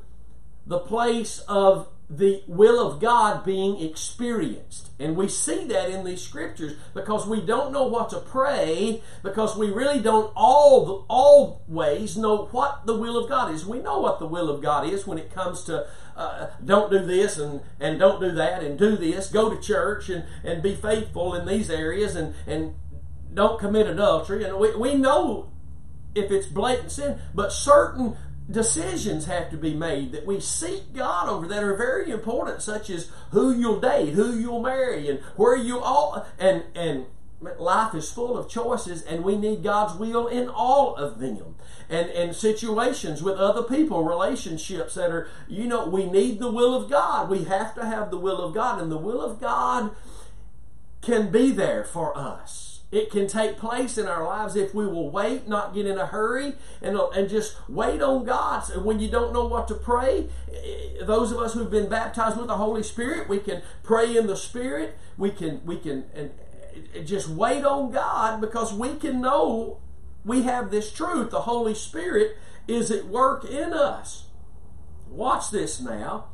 the 0.65 0.80
place 0.80 1.39
of 1.48 1.88
the 2.10 2.44
will 2.48 2.86
of 2.86 3.00
God 3.00 3.44
being 3.44 3.80
experienced. 3.82 4.91
And 5.00 5.18
we 5.18 5.28
see 5.28 5.65
that 5.65 5.89
in 5.89 6.06
these 6.06 6.22
scriptures 6.22 6.78
because 6.94 7.26
we 7.26 7.41
don't 7.41 7.74
know 7.74 7.88
what 7.88 8.10
to 8.12 8.20
pray 8.20 9.02
because 9.24 9.58
we 9.58 9.72
really 9.72 10.00
don't 10.00 10.32
all 10.36 11.06
always 11.10 12.15
know 12.15 12.46
what 12.52 12.86
the 12.86 12.96
will 12.96 13.18
of 13.18 13.28
God 13.28 13.54
is. 13.54 13.65
We 13.65 13.80
know 13.80 14.00
what 14.00 14.20
the 14.20 14.28
will 14.28 14.50
of 14.50 14.62
God 14.62 14.88
is 14.88 15.08
when 15.08 15.18
it 15.18 15.34
comes 15.34 15.63
to 15.63 15.88
uh, 16.15 16.48
don't 16.63 16.91
do 16.91 17.04
this 17.06 17.38
and, 17.38 17.62
and 17.80 18.00
don't 18.00 18.22
do 18.22 18.32
that 18.32 18.63
and 18.63 18.78
do 18.80 18.96
this, 18.96 19.30
go 19.30 19.54
to 19.54 19.62
church 19.62 20.10
and, 20.10 20.24
and 20.44 20.62
be 20.63 20.76
faithful 20.76 21.34
in 21.34 21.46
these 21.46 21.70
areas 21.70 22.15
and, 22.15 22.34
and 22.48 22.76
don't 23.34 23.60
commit 23.60 23.88
adultery. 23.88 24.44
And 24.44 24.58
we, 24.58 24.76
we 24.76 24.96
know 24.96 25.52
if 26.15 26.32
it's 26.32 26.48
blatant 26.48 26.91
sin, 26.91 27.20
but 27.34 27.52
certain 27.52 28.15
decisions 28.50 29.26
have 29.26 29.50
to 29.50 29.58
be 29.58 29.74
made 29.74 30.12
that 30.12 30.26
we 30.26 30.40
seek 30.40 30.94
God 30.94 31.30
over 31.30 31.48
that 31.48 31.64
are 31.64 31.76
very 31.76 32.12
important, 32.12 32.62
such 32.62 32.90
as 32.90 33.10
who 33.32 33.52
you'll 33.52 33.80
date, 33.80 34.14
who 34.14 34.38
you'll 34.38 34.62
marry, 34.62 35.10
and 35.10 35.20
where 35.36 35.56
you 35.56 35.80
all 35.80 36.26
and 36.38 36.64
and 36.76 37.06
life 37.60 37.94
is 37.94 38.12
full 38.12 38.38
of 38.38 38.50
choices 38.50 39.04
and 39.04 39.24
we 39.24 39.38
need 39.38 39.62
God's 39.62 40.00
will 40.00 40.28
in 40.28 40.48
all 40.48 40.96
of 40.96 41.20
them. 41.20 41.56
And 41.90 42.10
and 42.10 42.36
situations 42.36 43.22
with 43.22 43.38
other 43.38 43.64
people, 43.64 44.04
relationships 44.04 44.96
that 44.96 45.12
are 45.12 45.28
you 45.48 45.66
know, 45.66 45.88
we 45.88 46.06
need 46.06 46.40
the 46.40 46.52
will 46.52 46.76
of 46.76 46.90
God. 46.90 47.30
We 47.30 47.46
have 47.46 47.74
to 47.76 47.86
have 47.86 48.12
the 48.12 48.18
will 48.18 48.42
of 48.42 48.54
God 48.54 48.82
and 48.82 48.92
the 48.92 48.98
will 48.98 49.22
of 49.22 49.40
God 49.40 49.92
can 51.02 51.32
be 51.32 51.52
there 51.52 51.84
for 51.84 52.18
us. 52.18 52.64
It 52.96 53.12
can 53.12 53.28
take 53.28 53.58
place 53.58 53.98
in 53.98 54.08
our 54.08 54.24
lives 54.26 54.56
if 54.56 54.74
we 54.74 54.88
will 54.88 55.10
wait, 55.10 55.50
not 55.50 55.74
get 55.74 55.86
in 55.86 55.98
a 55.98 56.06
hurry, 56.06 56.54
and, 56.82 56.98
and 56.98 57.30
just 57.30 57.58
wait 57.68 58.02
on 58.02 58.24
God. 58.24 58.62
So 58.62 58.80
when 58.80 59.02
you 59.02 59.10
don't 59.10 59.34
know 59.34 59.44
what 59.44 59.68
to 59.68 59.76
pray, 59.76 60.30
eh, 60.50 61.04
those 61.04 61.34
of 61.34 61.40
us 61.40 61.54
who've 61.54 61.70
been 61.70 61.90
baptized 61.90 62.38
with 62.38 62.48
the 62.48 62.56
Holy 62.56 62.84
Spirit, 62.84 63.28
we 63.28 63.40
can 63.40 63.64
pray 63.84 64.16
in 64.16 64.28
the 64.28 64.38
Spirit. 64.38 64.98
We 65.18 65.32
can 65.32 65.60
we 65.66 65.76
can 65.76 66.06
and 66.14 66.32
eh, 66.94 67.04
just 67.04 67.28
wait 67.28 67.66
on 67.66 67.92
God 67.92 68.40
because 68.40 68.74
we 68.74 68.96
can 68.96 69.20
know 69.20 69.82
we 70.24 70.44
have 70.44 70.72
this 70.72 70.90
truth. 70.90 71.32
The 71.32 71.42
Holy 71.42 71.76
Spirit 71.76 72.38
is 72.66 72.92
at 72.92 73.08
work 73.08 73.44
in 73.44 73.74
us. 73.74 74.28
Watch 75.10 75.52
this 75.52 75.82
now 75.82 76.28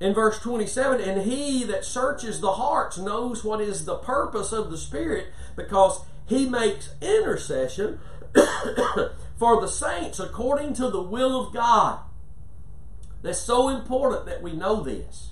in 0.00 0.14
verse 0.14 0.38
27 0.38 1.00
and 1.00 1.22
he 1.22 1.64
that 1.64 1.84
searches 1.84 2.40
the 2.40 2.52
hearts 2.52 2.98
knows 2.98 3.42
what 3.42 3.60
is 3.60 3.84
the 3.84 3.96
purpose 3.96 4.52
of 4.52 4.70
the 4.70 4.78
spirit 4.78 5.26
because 5.56 6.04
he 6.26 6.48
makes 6.48 6.94
intercession 7.00 7.98
for 9.36 9.60
the 9.60 9.68
saints 9.68 10.20
according 10.20 10.74
to 10.74 10.90
the 10.90 11.02
will 11.02 11.46
of 11.46 11.52
god. 11.52 12.00
That's 13.22 13.40
so 13.40 13.68
important 13.68 14.26
that 14.26 14.42
we 14.42 14.52
know 14.52 14.82
this. 14.82 15.30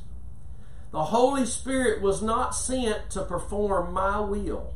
The 0.90 1.04
holy 1.04 1.46
spirit 1.46 2.02
was 2.02 2.22
not 2.22 2.54
sent 2.54 3.10
to 3.10 3.22
perform 3.22 3.92
my 3.92 4.18
will. 4.20 4.74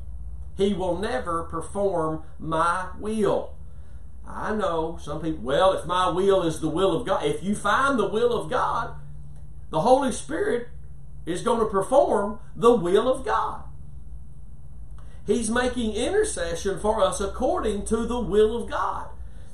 He 0.56 0.74
will 0.74 0.98
never 0.98 1.44
perform 1.44 2.22
my 2.38 2.88
will. 2.98 3.54
I 4.26 4.54
know 4.54 4.98
some 5.00 5.20
people, 5.22 5.42
well, 5.42 5.72
if 5.72 5.86
my 5.86 6.08
will 6.08 6.42
is 6.42 6.60
the 6.60 6.68
will 6.68 6.94
of 6.94 7.06
God, 7.06 7.24
if 7.24 7.42
you 7.42 7.56
find 7.56 7.98
the 7.98 8.08
will 8.08 8.32
of 8.32 8.50
God, 8.50 8.94
the 9.70 9.80
Holy 9.80 10.12
Spirit 10.12 10.68
is 11.26 11.42
going 11.42 11.60
to 11.60 11.66
perform 11.66 12.38
the 12.56 12.74
will 12.74 13.10
of 13.12 13.24
God. 13.24 13.62
He's 15.26 15.50
making 15.50 15.92
intercession 15.92 16.80
for 16.80 17.02
us 17.02 17.20
according 17.20 17.84
to 17.86 17.98
the 18.06 18.18
will 18.18 18.60
of 18.60 18.68
God. 18.68 19.08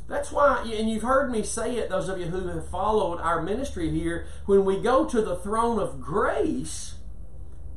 That's 0.08 0.30
why, 0.30 0.62
and 0.62 0.88
you've 0.88 1.02
heard 1.02 1.30
me 1.30 1.42
say 1.42 1.76
it, 1.76 1.90
those 1.90 2.08
of 2.08 2.18
you 2.18 2.26
who 2.26 2.46
have 2.48 2.68
followed 2.68 3.20
our 3.20 3.42
ministry 3.42 3.90
here, 3.90 4.26
when 4.46 4.64
we 4.64 4.80
go 4.80 5.04
to 5.04 5.20
the 5.20 5.36
throne 5.36 5.80
of 5.80 6.00
grace 6.00 6.94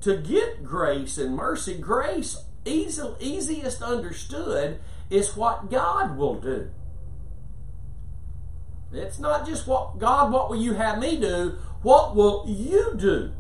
to 0.02 0.16
get 0.16 0.64
grace 0.64 1.18
and 1.18 1.36
mercy, 1.36 1.76
grace, 1.76 2.38
easy, 2.66 3.04
easiest 3.20 3.82
understood, 3.82 4.80
is 5.10 5.36
what 5.36 5.72
God 5.72 6.18
will 6.18 6.36
do. 6.36 6.70
It's 8.94 9.20
not 9.20 9.46
just 9.46 9.68
what 9.68 10.00
God, 10.00 10.32
what 10.32 10.50
will 10.50 10.62
you 10.62 10.74
have 10.74 11.00
me 11.00 11.20
do? 11.20 11.58
What 11.82 12.16
will 12.16 12.46
you 12.48 12.94
do? 12.98 13.32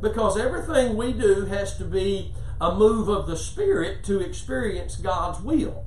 Because 0.00 0.38
everything 0.38 0.96
we 0.96 1.12
do 1.12 1.46
has 1.46 1.76
to 1.78 1.84
be 1.84 2.34
a 2.60 2.74
move 2.74 3.08
of 3.08 3.26
the 3.26 3.36
Spirit 3.36 4.02
to 4.04 4.20
experience 4.20 4.96
God's 4.96 5.40
will. 5.40 5.84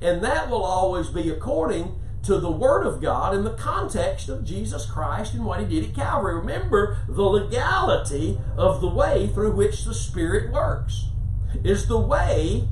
And 0.00 0.22
that 0.22 0.48
will 0.48 0.64
always 0.64 1.08
be 1.08 1.28
according 1.28 1.98
to 2.22 2.38
the 2.38 2.50
Word 2.50 2.84
of 2.86 3.00
God 3.00 3.34
in 3.34 3.44
the 3.44 3.54
context 3.54 4.28
of 4.28 4.44
Jesus 4.44 4.86
Christ 4.86 5.34
and 5.34 5.44
what 5.44 5.60
He 5.60 5.66
did 5.66 5.90
at 5.90 5.94
Calvary. 5.94 6.36
Remember, 6.36 6.98
the 7.08 7.22
legality 7.22 8.38
of 8.56 8.80
the 8.80 8.88
way 8.88 9.28
through 9.28 9.52
which 9.52 9.84
the 9.84 9.94
Spirit 9.94 10.52
works 10.52 11.06
is 11.64 11.86
the 11.86 11.98
way 11.98 12.68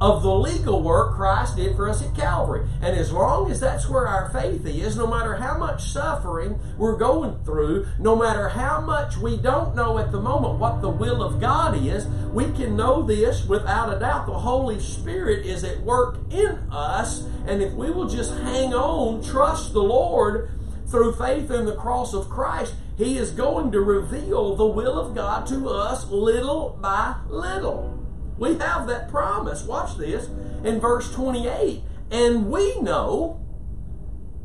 of 0.00 0.22
the 0.22 0.34
legal 0.34 0.82
work 0.82 1.14
Christ 1.14 1.56
did 1.56 1.74
for 1.74 1.88
us 1.88 2.02
at 2.02 2.14
Calvary. 2.14 2.68
And 2.82 2.96
as 2.96 3.12
long 3.12 3.50
as 3.50 3.60
that's 3.60 3.88
where 3.88 4.06
our 4.06 4.28
faith 4.30 4.66
is, 4.66 4.96
no 4.96 5.06
matter 5.06 5.36
how 5.36 5.56
much 5.56 5.84
suffering 5.84 6.58
we're 6.76 6.96
going 6.96 7.38
through, 7.44 7.86
no 7.98 8.14
matter 8.14 8.50
how 8.50 8.80
much 8.80 9.16
we 9.16 9.36
don't 9.36 9.74
know 9.74 9.98
at 9.98 10.12
the 10.12 10.20
moment 10.20 10.58
what 10.58 10.82
the 10.82 10.90
will 10.90 11.22
of 11.22 11.40
God 11.40 11.76
is, 11.82 12.06
we 12.32 12.44
can 12.52 12.76
know 12.76 13.02
this 13.02 13.46
without 13.46 13.94
a 13.94 13.98
doubt. 13.98 14.26
The 14.26 14.38
Holy 14.38 14.80
Spirit 14.80 15.46
is 15.46 15.64
at 15.64 15.80
work 15.80 16.18
in 16.30 16.58
us. 16.70 17.24
And 17.46 17.62
if 17.62 17.72
we 17.72 17.90
will 17.90 18.08
just 18.08 18.32
hang 18.38 18.74
on, 18.74 19.22
trust 19.22 19.72
the 19.72 19.82
Lord 19.82 20.50
through 20.88 21.14
faith 21.14 21.50
in 21.50 21.64
the 21.64 21.74
cross 21.74 22.12
of 22.12 22.28
Christ, 22.28 22.74
He 22.98 23.16
is 23.16 23.30
going 23.30 23.72
to 23.72 23.80
reveal 23.80 24.56
the 24.56 24.66
will 24.66 24.98
of 24.98 25.14
God 25.14 25.46
to 25.48 25.68
us 25.68 26.08
little 26.10 26.78
by 26.80 27.16
little. 27.28 28.05
We 28.38 28.56
have 28.58 28.86
that 28.86 29.08
promise. 29.08 29.62
Watch 29.64 29.96
this 29.96 30.28
in 30.64 30.80
verse 30.80 31.12
28. 31.12 31.82
And 32.10 32.50
we 32.50 32.80
know, 32.80 33.40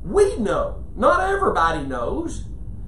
we 0.04 0.38
know, 0.38 0.84
not 0.96 1.30
everybody 1.30 1.84
knows, 1.86 2.46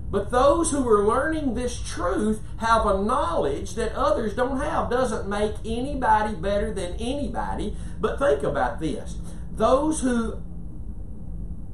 but 0.10 0.30
those 0.30 0.72
who 0.72 0.88
are 0.88 1.06
learning 1.06 1.56
this 1.56 1.82
truth 1.82 2.42
have 2.58 2.86
a 2.86 3.02
knowledge 3.02 3.74
that 3.76 3.94
others 3.94 4.36
don't 4.36 4.60
have. 4.60 4.89
Doesn't 4.89 5.28
make 5.28 5.56
anybody 5.66 6.36
better 6.36 6.74
than 6.74 6.94
anybody. 7.00 7.76
But 8.00 8.20
think 8.20 8.44
about 8.44 8.80
this 8.80 9.18
those 9.56 10.02
who, 10.02 10.42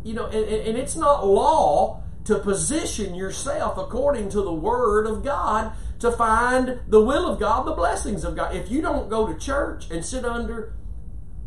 you 0.03 0.13
know, 0.13 0.25
and, 0.25 0.45
and 0.45 0.77
it's 0.77 0.95
not 0.95 1.25
law 1.25 2.03
to 2.25 2.39
position 2.39 3.15
yourself 3.15 3.77
according 3.77 4.29
to 4.29 4.41
the 4.41 4.53
Word 4.53 5.07
of 5.07 5.23
God 5.23 5.71
to 5.99 6.11
find 6.11 6.79
the 6.87 7.03
will 7.03 7.27
of 7.27 7.39
God, 7.39 7.65
the 7.65 7.73
blessings 7.73 8.23
of 8.23 8.35
God. 8.35 8.55
If 8.55 8.71
you 8.71 8.81
don't 8.81 9.09
go 9.09 9.27
to 9.27 9.37
church 9.37 9.89
and 9.91 10.03
sit 10.03 10.25
under 10.25 10.73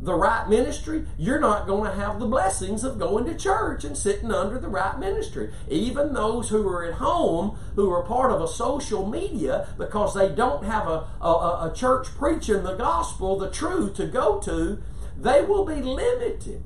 the 0.03 0.15
right 0.15 0.49
ministry, 0.49 1.07
you're 1.17 1.41
not 1.41 1.67
going 1.67 1.89
to 1.89 1.97
have 1.97 2.19
the 2.19 2.27
blessings 2.27 2.83
of 2.83 2.99
going 2.99 3.25
to 3.25 3.35
church 3.35 3.85
and 3.85 3.97
sitting 3.97 4.33
under 4.33 4.59
the 4.59 4.69
right 4.69 4.99
ministry. 4.99 5.53
Even 5.69 6.13
those 6.13 6.49
who 6.49 6.67
are 6.69 6.85
at 6.85 6.95
home, 6.95 7.57
who 7.77 7.91
are 7.91 8.03
part 8.03 8.33
of 8.33 8.41
a 8.43 8.49
social 8.49 9.09
media, 9.09 9.69
because 9.79 10.15
they 10.15 10.29
don't 10.29 10.65
have 10.65 10.89
a, 10.89 11.07
a, 11.21 11.71
a 11.71 11.73
church 11.75 12.09
preaching 12.17 12.65
the 12.65 12.75
gospel, 12.75 13.39
the 13.39 13.51
truth 13.51 13.95
to 13.95 14.07
go 14.07 14.41
to, 14.41 14.83
they 15.17 15.43
will 15.43 15.65
be 15.65 15.81
limited 15.81 16.65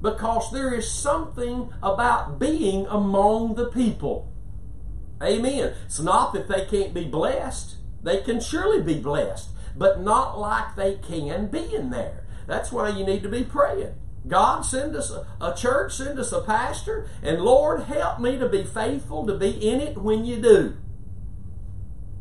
because 0.00 0.50
there 0.52 0.72
is 0.72 0.90
something 0.90 1.70
about 1.82 2.38
being 2.38 2.86
among 2.86 3.54
the 3.56 3.66
people. 3.66 4.32
Amen. 5.22 5.74
It's 5.84 6.00
not 6.00 6.32
that 6.32 6.48
they 6.48 6.64
can't 6.64 6.94
be 6.94 7.04
blessed. 7.04 7.76
They 8.02 8.22
can 8.22 8.40
surely 8.40 8.82
be 8.82 8.98
blessed, 8.98 9.50
but 9.76 10.00
not 10.00 10.38
like 10.38 10.74
they 10.74 10.96
can 10.96 11.48
be 11.48 11.74
in 11.74 11.90
there. 11.90 12.24
That's 12.46 12.72
why 12.72 12.88
you 12.88 13.04
need 13.04 13.22
to 13.22 13.28
be 13.28 13.44
praying. 13.44 13.94
God, 14.26 14.62
send 14.62 14.96
us 14.96 15.10
a, 15.10 15.26
a, 15.40 15.54
church, 15.54 15.94
send 15.94 16.18
us 16.18 16.32
a 16.32 16.42
pastor, 16.42 17.08
and 17.22 17.40
Lord, 17.40 17.84
help 17.84 18.20
me 18.20 18.38
to 18.38 18.48
be 18.48 18.64
faithful 18.64 19.26
to 19.26 19.36
be 19.36 19.50
in 19.50 19.80
it 19.80 19.98
when 19.98 20.24
you 20.24 20.40
do. 20.40 20.76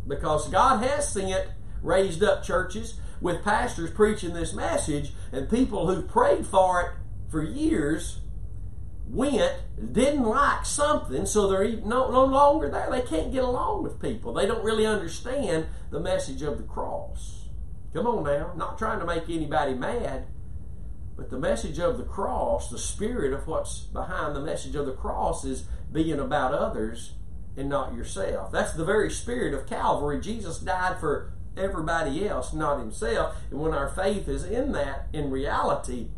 Because 0.07 0.49
God 0.49 0.83
has 0.83 1.11
sent, 1.11 1.49
raised 1.81 2.23
up 2.23 2.43
churches 2.43 2.99
with 3.21 3.43
pastors 3.43 3.91
preaching 3.91 4.33
this 4.33 4.53
message, 4.53 5.13
and 5.31 5.49
people 5.49 5.87
who've 5.87 6.07
prayed 6.07 6.45
for 6.45 6.81
it 6.81 6.91
for 7.29 7.43
years 7.43 8.19
went, 9.09 9.55
didn't 9.91 10.23
like 10.23 10.65
something, 10.65 11.25
so 11.25 11.47
they're 11.47 11.77
no, 11.77 12.11
no 12.11 12.25
longer 12.25 12.69
there. 12.69 12.89
They 12.91 13.01
can't 13.01 13.31
get 13.31 13.43
along 13.43 13.83
with 13.83 14.01
people. 14.01 14.33
They 14.33 14.45
don't 14.45 14.63
really 14.63 14.85
understand 14.85 15.67
the 15.89 15.99
message 15.99 16.41
of 16.41 16.57
the 16.57 16.63
cross. 16.63 17.47
Come 17.93 18.05
on 18.05 18.23
now, 18.23 18.53
not 18.55 18.77
trying 18.77 18.99
to 18.99 19.05
make 19.05 19.23
anybody 19.29 19.73
mad, 19.73 20.27
but 21.17 21.31
the 21.31 21.39
message 21.39 21.79
of 21.79 21.97
the 21.97 22.03
cross, 22.03 22.69
the 22.69 22.77
spirit 22.77 23.33
of 23.33 23.47
what's 23.47 23.79
behind 23.79 24.35
the 24.35 24.41
message 24.41 24.75
of 24.75 24.85
the 24.85 24.93
cross 24.93 25.43
is 25.43 25.65
being 25.91 26.19
about 26.19 26.53
others 26.53 27.13
and 27.57 27.67
not 27.67 27.95
yourself. 27.95 28.51
That's 28.51 28.73
the 28.73 28.85
very 28.85 29.09
spirit 29.09 29.55
of 29.55 29.67
Calvary. 29.67 30.21
Jesus 30.21 30.59
died 30.59 30.99
for 30.99 31.33
everybody 31.57 32.27
else, 32.27 32.53
not 32.53 32.79
himself. 32.79 33.35
And 33.49 33.59
when 33.59 33.73
our 33.73 33.89
faith 33.89 34.27
is 34.27 34.43
in 34.43 34.71
that, 34.73 35.07
in 35.11 35.31
reality, 35.31 36.09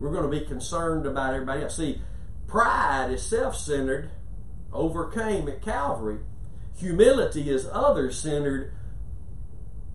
we're 0.00 0.10
going 0.10 0.28
to 0.28 0.40
be 0.40 0.44
concerned 0.44 1.06
about 1.06 1.34
everybody 1.34 1.62
else. 1.62 1.76
See, 1.76 2.00
pride 2.48 3.10
is 3.12 3.22
self 3.22 3.56
centered, 3.56 4.10
overcame 4.72 5.46
at 5.48 5.62
Calvary. 5.62 6.20
Humility 6.78 7.50
is 7.50 7.68
other 7.70 8.10
centered, 8.10 8.72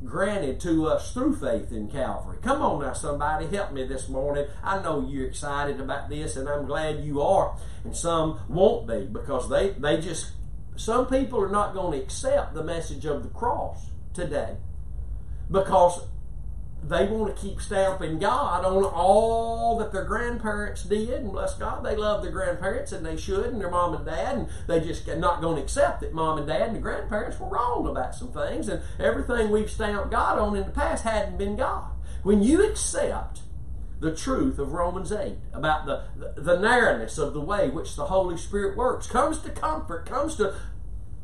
granted 0.03 0.59
to 0.59 0.85
us 0.85 1.11
through 1.11 1.35
faith 1.35 1.71
in 1.71 1.89
Calvary. 1.89 2.37
Come 2.43 2.61
on 2.61 2.81
now, 2.81 2.93
somebody, 2.93 3.47
help 3.47 3.73
me 3.73 3.85
this 3.85 4.07
morning. 4.07 4.45
I 4.63 4.81
know 4.81 5.07
you're 5.09 5.25
excited 5.25 5.79
about 5.79 6.09
this, 6.09 6.35
and 6.35 6.47
I'm 6.47 6.67
glad 6.67 7.03
you 7.03 7.21
are. 7.21 7.57
And 7.83 7.95
some 7.95 8.39
won't 8.47 8.87
be 8.87 9.05
because 9.05 9.49
they, 9.49 9.71
they 9.71 9.99
just, 9.99 10.33
some 10.75 11.07
people 11.07 11.41
are 11.41 11.49
not 11.49 11.73
going 11.73 11.97
to 11.97 12.05
accept 12.05 12.53
the 12.53 12.63
message 12.63 13.05
of 13.05 13.23
the 13.23 13.29
cross 13.29 13.87
today 14.13 14.57
because 15.49 16.01
they 16.87 17.05
want 17.07 17.35
to 17.35 17.41
keep 17.41 17.59
stamping 17.59 18.19
God 18.19 18.63
on 18.63 18.83
all 18.83 19.77
that 19.79 19.91
their 19.91 20.03
grandparents 20.03 20.83
did, 20.83 21.09
and 21.09 21.31
bless 21.31 21.55
God, 21.55 21.83
they 21.83 21.95
love 21.95 22.21
their 22.21 22.31
grandparents, 22.31 22.91
and 22.91 23.05
they 23.05 23.17
should, 23.17 23.47
and 23.47 23.59
their 23.59 23.71
mom 23.71 23.95
and 23.95 24.05
dad, 24.05 24.37
and 24.37 24.47
they 24.67 24.79
just 24.79 25.07
not 25.07 25.41
going 25.41 25.55
to 25.55 25.63
accept 25.63 26.01
that 26.01 26.13
mom 26.13 26.37
and 26.37 26.47
dad 26.47 26.67
and 26.67 26.75
the 26.75 26.79
grandparents 26.79 27.39
were 27.39 27.47
wrong 27.47 27.87
about 27.87 28.13
some 28.13 28.31
things, 28.31 28.67
and 28.67 28.81
everything 28.99 29.49
we've 29.49 29.69
stamped 29.69 30.11
God 30.11 30.37
on 30.37 30.55
in 30.55 30.65
the 30.65 30.71
past 30.71 31.03
hadn't 31.03 31.37
been 31.37 31.55
God. 31.55 31.91
When 32.23 32.43
you 32.43 32.67
accept 32.67 33.41
the 33.99 34.15
truth 34.15 34.59
of 34.59 34.73
Romans 34.73 35.11
8 35.11 35.35
about 35.53 35.85
the, 35.85 36.03
the, 36.15 36.41
the 36.41 36.59
narrowness 36.59 37.17
of 37.17 37.33
the 37.33 37.41
way 37.41 37.69
which 37.69 37.95
the 37.95 38.05
Holy 38.05 38.37
Spirit 38.37 38.77
works, 38.77 39.07
comes 39.07 39.39
to 39.39 39.49
comfort, 39.49 40.05
comes 40.05 40.35
to 40.35 40.53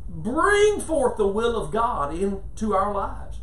bring 0.08 0.80
forth 0.80 1.18
the 1.18 1.28
will 1.28 1.56
of 1.56 1.72
God 1.72 2.16
into 2.16 2.74
our 2.74 2.94
lives. 2.94 3.40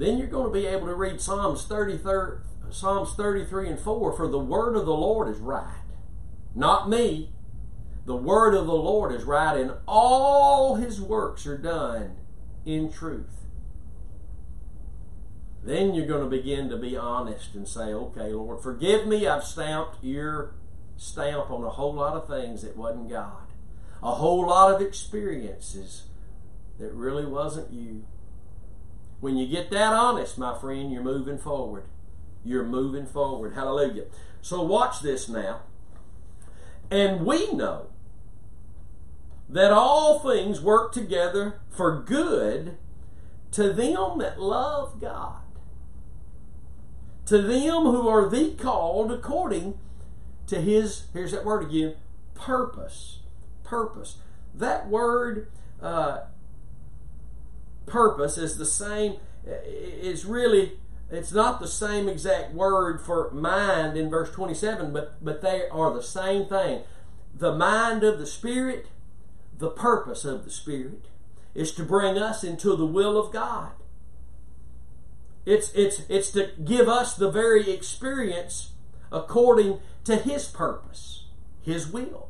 Then 0.00 0.18
you're 0.18 0.26
going 0.26 0.46
to 0.46 0.52
be 0.52 0.66
able 0.66 0.86
to 0.86 0.94
read 0.94 1.20
Psalms 1.20 1.64
33, 1.66 2.38
Psalms 2.70 3.14
33 3.14 3.68
and 3.68 3.78
4 3.78 4.12
for 4.16 4.28
the 4.28 4.38
word 4.38 4.76
of 4.76 4.86
the 4.86 4.94
Lord 4.94 5.28
is 5.28 5.38
right. 5.38 5.82
Not 6.54 6.88
me. 6.88 7.32
The 8.06 8.16
word 8.16 8.54
of 8.54 8.66
the 8.66 8.72
Lord 8.72 9.14
is 9.14 9.24
right, 9.24 9.56
and 9.56 9.72
all 9.86 10.76
his 10.76 11.00
works 11.00 11.46
are 11.46 11.58
done 11.58 12.16
in 12.64 12.90
truth 12.90 13.40
then 15.62 15.94
you're 15.94 16.06
going 16.06 16.24
to 16.24 16.36
begin 16.36 16.68
to 16.70 16.76
be 16.76 16.96
honest 16.96 17.54
and 17.54 17.68
say, 17.68 17.92
okay, 17.92 18.32
Lord, 18.32 18.62
forgive 18.62 19.06
me. 19.06 19.26
I've 19.26 19.44
stamped 19.44 20.02
your 20.02 20.54
stamp 20.96 21.50
on 21.50 21.64
a 21.64 21.70
whole 21.70 21.94
lot 21.94 22.16
of 22.16 22.26
things 22.26 22.62
that 22.62 22.76
wasn't 22.76 23.10
God, 23.10 23.52
a 24.02 24.14
whole 24.14 24.46
lot 24.46 24.74
of 24.74 24.80
experiences 24.80 26.04
that 26.78 26.92
really 26.92 27.26
wasn't 27.26 27.72
you. 27.72 28.04
When 29.20 29.36
you 29.36 29.46
get 29.46 29.70
that 29.70 29.92
honest, 29.92 30.38
my 30.38 30.58
friend, 30.58 30.92
you're 30.92 31.02
moving 31.02 31.38
forward. 31.38 31.84
You're 32.44 32.64
moving 32.64 33.06
forward. 33.06 33.54
Hallelujah. 33.54 34.04
So 34.40 34.62
watch 34.62 35.00
this 35.00 35.28
now. 35.28 35.60
And 36.90 37.24
we 37.26 37.52
know 37.52 37.86
that 39.48 39.72
all 39.72 40.18
things 40.18 40.60
work 40.60 40.92
together 40.92 41.60
for 41.68 42.00
good 42.00 42.76
to 43.52 43.72
them 43.72 44.18
that 44.18 44.40
love 44.40 45.00
God 45.00 45.40
to 47.30 47.40
them 47.40 47.84
who 47.84 48.08
are 48.08 48.28
the 48.28 48.50
called 48.54 49.12
according 49.12 49.78
to 50.48 50.60
his, 50.60 51.04
here's 51.12 51.30
that 51.30 51.44
word 51.44 51.62
again, 51.62 51.94
purpose. 52.34 53.20
Purpose. 53.62 54.16
That 54.52 54.88
word, 54.88 55.46
uh, 55.80 56.22
purpose, 57.86 58.38
is 58.38 58.56
the 58.56 58.66
same, 58.66 59.16
is 59.44 60.24
really, 60.24 60.78
it's 61.10 61.32
not 61.32 61.60
the 61.60 61.68
same 61.68 62.08
exact 62.08 62.54
word 62.54 63.00
for 63.00 63.30
mind 63.32 63.96
in 63.96 64.08
verse 64.08 64.30
27, 64.30 64.92
but, 64.92 65.22
but 65.24 65.42
they 65.42 65.68
are 65.70 65.92
the 65.92 66.02
same 66.02 66.46
thing. 66.46 66.82
The 67.34 67.54
mind 67.54 68.04
of 68.04 68.18
the 68.18 68.26
Spirit, 68.26 68.86
the 69.58 69.70
purpose 69.70 70.24
of 70.24 70.44
the 70.44 70.50
Spirit, 70.50 71.06
is 71.54 71.72
to 71.72 71.82
bring 71.82 72.18
us 72.18 72.44
into 72.44 72.76
the 72.76 72.86
will 72.86 73.18
of 73.18 73.32
God. 73.32 73.72
It's, 75.46 75.72
it's, 75.74 76.02
it's 76.08 76.30
to 76.32 76.50
give 76.64 76.88
us 76.88 77.14
the 77.16 77.30
very 77.30 77.70
experience 77.70 78.72
according 79.10 79.80
to 80.04 80.16
His 80.16 80.46
purpose, 80.46 81.24
His 81.62 81.88
will. 81.88 82.29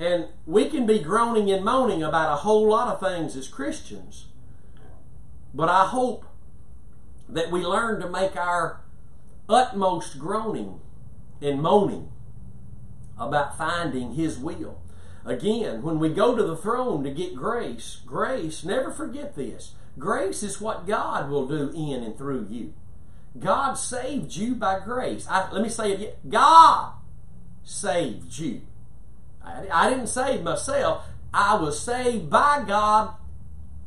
And 0.00 0.28
we 0.46 0.70
can 0.70 0.86
be 0.86 0.98
groaning 0.98 1.50
and 1.50 1.62
moaning 1.62 2.02
about 2.02 2.32
a 2.32 2.36
whole 2.36 2.66
lot 2.66 2.88
of 2.88 3.00
things 3.00 3.36
as 3.36 3.48
Christians. 3.48 4.28
But 5.52 5.68
I 5.68 5.84
hope 5.84 6.24
that 7.28 7.50
we 7.50 7.60
learn 7.60 8.00
to 8.00 8.08
make 8.08 8.34
our 8.34 8.80
utmost 9.46 10.18
groaning 10.18 10.80
and 11.42 11.60
moaning 11.60 12.10
about 13.18 13.58
finding 13.58 14.14
His 14.14 14.38
will. 14.38 14.80
Again, 15.26 15.82
when 15.82 15.98
we 15.98 16.08
go 16.08 16.34
to 16.34 16.42
the 16.44 16.56
throne 16.56 17.04
to 17.04 17.10
get 17.10 17.36
grace, 17.36 18.00
grace, 18.06 18.64
never 18.64 18.90
forget 18.90 19.36
this. 19.36 19.74
Grace 19.98 20.42
is 20.42 20.62
what 20.62 20.86
God 20.86 21.28
will 21.28 21.46
do 21.46 21.70
in 21.76 22.02
and 22.02 22.16
through 22.16 22.46
you. 22.48 22.72
God 23.38 23.74
saved 23.74 24.34
you 24.34 24.54
by 24.54 24.80
grace. 24.80 25.26
I, 25.28 25.52
let 25.52 25.62
me 25.62 25.68
say 25.68 25.92
it 25.92 25.94
again. 25.96 26.12
God 26.30 26.94
saved 27.62 28.38
you. 28.38 28.62
I, 29.72 29.90
didn't 29.90 30.08
save 30.08 30.42
myself. 30.42 31.04
I 31.32 31.56
was 31.56 31.80
saved 31.80 32.30
by 32.30 32.64
God, 32.66 33.14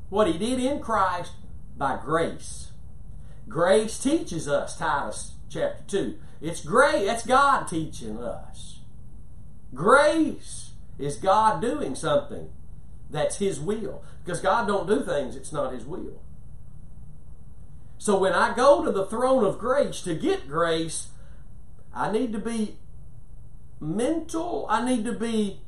what 0.09 0.27
He 0.27 0.37
did 0.37 0.59
in 0.59 0.79
Christ, 0.79 1.33
by 1.77 1.99
grace. 2.03 2.71
Grace 3.47 3.99
teaches 3.99 4.47
us, 4.47 4.77
Titus 4.77 5.33
chapter 5.49 5.83
2. 5.87 6.17
It's 6.41 6.63
great. 6.63 7.05
That's 7.05 7.25
God 7.25 7.67
teaching 7.67 8.19
us. 8.19 8.79
Grace 9.73 10.71
is 10.97 11.17
God 11.17 11.61
doing 11.61 11.95
something 11.95 12.49
that's 13.09 13.37
His 13.37 13.59
will. 13.59 14.03
Because 14.23 14.39
God 14.39 14.67
don't 14.67 14.87
do 14.87 15.03
things 15.03 15.35
it's 15.35 15.51
not 15.51 15.73
His 15.73 15.85
will. 15.85 16.21
So 17.97 18.17
when 18.17 18.33
I 18.33 18.53
go 18.53 18.83
to 18.83 18.91
the 18.91 19.05
throne 19.05 19.45
of 19.45 19.57
grace 19.57 20.01
to 20.01 20.15
get 20.15 20.47
grace, 20.47 21.09
I 21.93 22.11
need 22.11 22.33
to 22.33 22.39
be 22.39 22.77
mental, 23.79 24.65
I 24.69 24.85
need 24.85 25.05
to 25.05 25.13
be 25.13 25.61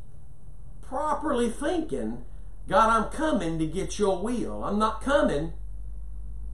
properly 0.81 1.49
thinking, 1.49 2.23
God, 2.67 2.89
I'm 2.89 3.11
coming 3.11 3.59
to 3.59 3.65
get 3.65 3.99
your 3.99 4.21
will. 4.21 4.63
I'm 4.63 4.79
not 4.79 5.01
coming 5.01 5.53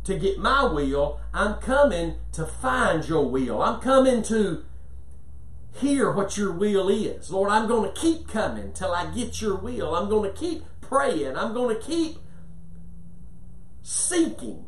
to 0.03 0.17
get 0.17 0.39
my 0.39 0.63
will. 0.63 1.19
I'm 1.33 1.55
coming 1.55 2.15
to 2.33 2.45
find 2.45 3.07
your 3.07 3.29
will. 3.29 3.61
I'm 3.61 3.79
coming 3.79 4.23
to 4.23 4.65
hear 5.73 6.11
what 6.11 6.37
your 6.37 6.51
will 6.51 6.89
is. 6.89 7.31
Lord, 7.31 7.49
I'm 7.49 7.67
going 7.67 7.93
to 7.93 7.99
keep 7.99 8.27
coming 8.27 8.73
till 8.73 8.91
I 8.91 9.13
get 9.13 9.41
your 9.41 9.55
will. 9.55 9.95
I'm 9.95 10.09
going 10.09 10.31
to 10.31 10.37
keep 10.37 10.63
praying. 10.81 11.37
I'm 11.37 11.53
going 11.53 11.75
to 11.75 11.81
keep 11.81 12.17
seeking 13.81 14.65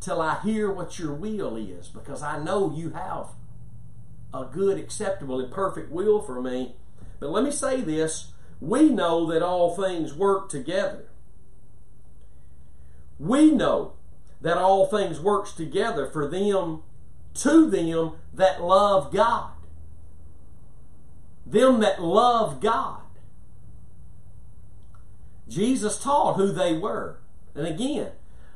till 0.00 0.20
I 0.20 0.40
hear 0.42 0.70
what 0.70 0.98
your 0.98 1.14
will 1.14 1.56
is 1.56 1.88
because 1.88 2.22
I 2.22 2.42
know 2.42 2.72
you 2.74 2.90
have 2.90 3.28
a 4.34 4.44
good, 4.44 4.78
acceptable, 4.78 5.40
and 5.40 5.50
perfect 5.50 5.90
will 5.90 6.20
for 6.20 6.42
me. 6.42 6.74
But 7.20 7.30
let 7.30 7.44
me 7.44 7.50
say 7.50 7.80
this 7.80 8.32
we 8.60 8.88
know 8.88 9.30
that 9.30 9.42
all 9.42 9.74
things 9.74 10.12
work 10.12 10.48
together. 10.48 11.06
We 13.18 13.52
know 13.52 13.92
that 14.40 14.58
all 14.58 14.86
things 14.86 15.20
works 15.20 15.52
together 15.52 16.06
for 16.06 16.28
them 16.28 16.82
to 17.34 17.70
them 17.70 18.12
that 18.32 18.62
love 18.62 19.12
God. 19.12 19.52
Them 21.46 21.80
that 21.80 22.02
love 22.02 22.60
God. 22.60 23.00
Jesus 25.48 25.98
taught 25.98 26.34
who 26.34 26.52
they 26.52 26.76
were. 26.76 27.18
And 27.54 27.66
again, 27.66 28.12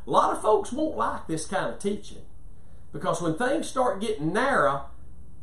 a 0.07 0.11
lot 0.11 0.33
of 0.33 0.43
folks 0.43 0.73
won't 0.73 0.97
like 0.97 1.27
this 1.27 1.47
kind 1.47 1.73
of 1.73 1.79
teaching 1.79 2.23
because 2.93 3.21
when 3.21 3.37
things 3.37 3.69
start 3.69 4.01
getting 4.01 4.33
narrow, 4.33 4.87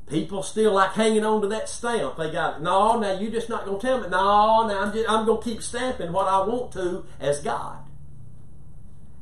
people 0.10 0.44
still 0.44 0.74
like 0.74 0.92
hanging 0.94 1.26
on 1.26 1.42
to 1.42 1.48
that 1.48 1.70
stamp. 1.70 2.18
They 2.18 2.32
got, 2.32 2.58
it. 2.58 2.62
no, 2.64 3.00
now 3.00 3.18
you're 3.20 3.32
just 3.32 3.50
not 3.50 3.66
going 3.66 3.80
to 3.80 3.86
tell 3.86 4.02
me. 4.02 4.10
No, 4.10 4.68
now 4.68 4.82
I'm, 4.82 4.94
just, 4.94 5.10
I'm 5.10 5.26
going 5.26 5.42
to 5.42 5.50
keep 5.50 5.64
stamping 5.64 6.12
what 6.12 6.28
I 6.28 6.46
want 6.46 6.72
to 6.74 7.06
as 7.20 7.42
God. 7.42 7.80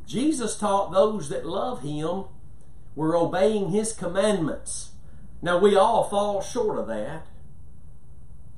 Jesus 0.06 0.58
taught 0.58 0.92
those 0.92 1.30
that 1.30 1.46
love 1.46 1.82
Him 1.82 2.26
were 2.96 3.16
obeying 3.16 3.72
His 3.72 3.94
commandments. 3.94 4.92
Now 5.42 5.58
we 5.58 5.76
all 5.76 6.04
fall 6.04 6.42
short 6.42 6.78
of 6.78 6.88
that. 6.88 7.26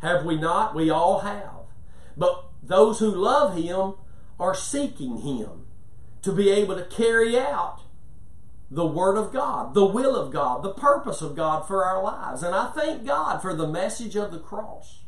Have 0.02 0.26
we 0.26 0.36
not? 0.36 0.76
We 0.76 0.90
all 0.90 1.20
have. 1.20 1.52
But 2.18 2.46
those 2.62 3.00
who 3.00 3.10
love 3.12 3.56
Him 3.56 3.94
are 4.40 4.56
seeking 4.56 5.20
Him 5.20 5.66
to 6.24 6.32
be 6.32 6.50
able 6.50 6.76
to 6.76 6.86
carry 6.86 7.38
out 7.38 7.82
the 8.76 8.86
Word 8.86 9.18
of 9.18 9.32
God, 9.32 9.74
the 9.74 9.86
will 9.86 10.18
of 10.18 10.34
God, 10.34 10.62
the 10.62 10.74
purpose 10.74 11.22
of 11.22 11.36
God 11.36 11.66
for 11.66 11.86
our 11.86 12.04
lives. 12.04 12.44
And 12.44 12.54
I 12.54 12.72
thank 12.72 13.06
God 13.06 13.42
for 13.42 13.54
the 13.54 13.68
message 13.68 14.18
of 14.18 14.32
the 14.32 14.40
cross. 14.40 15.00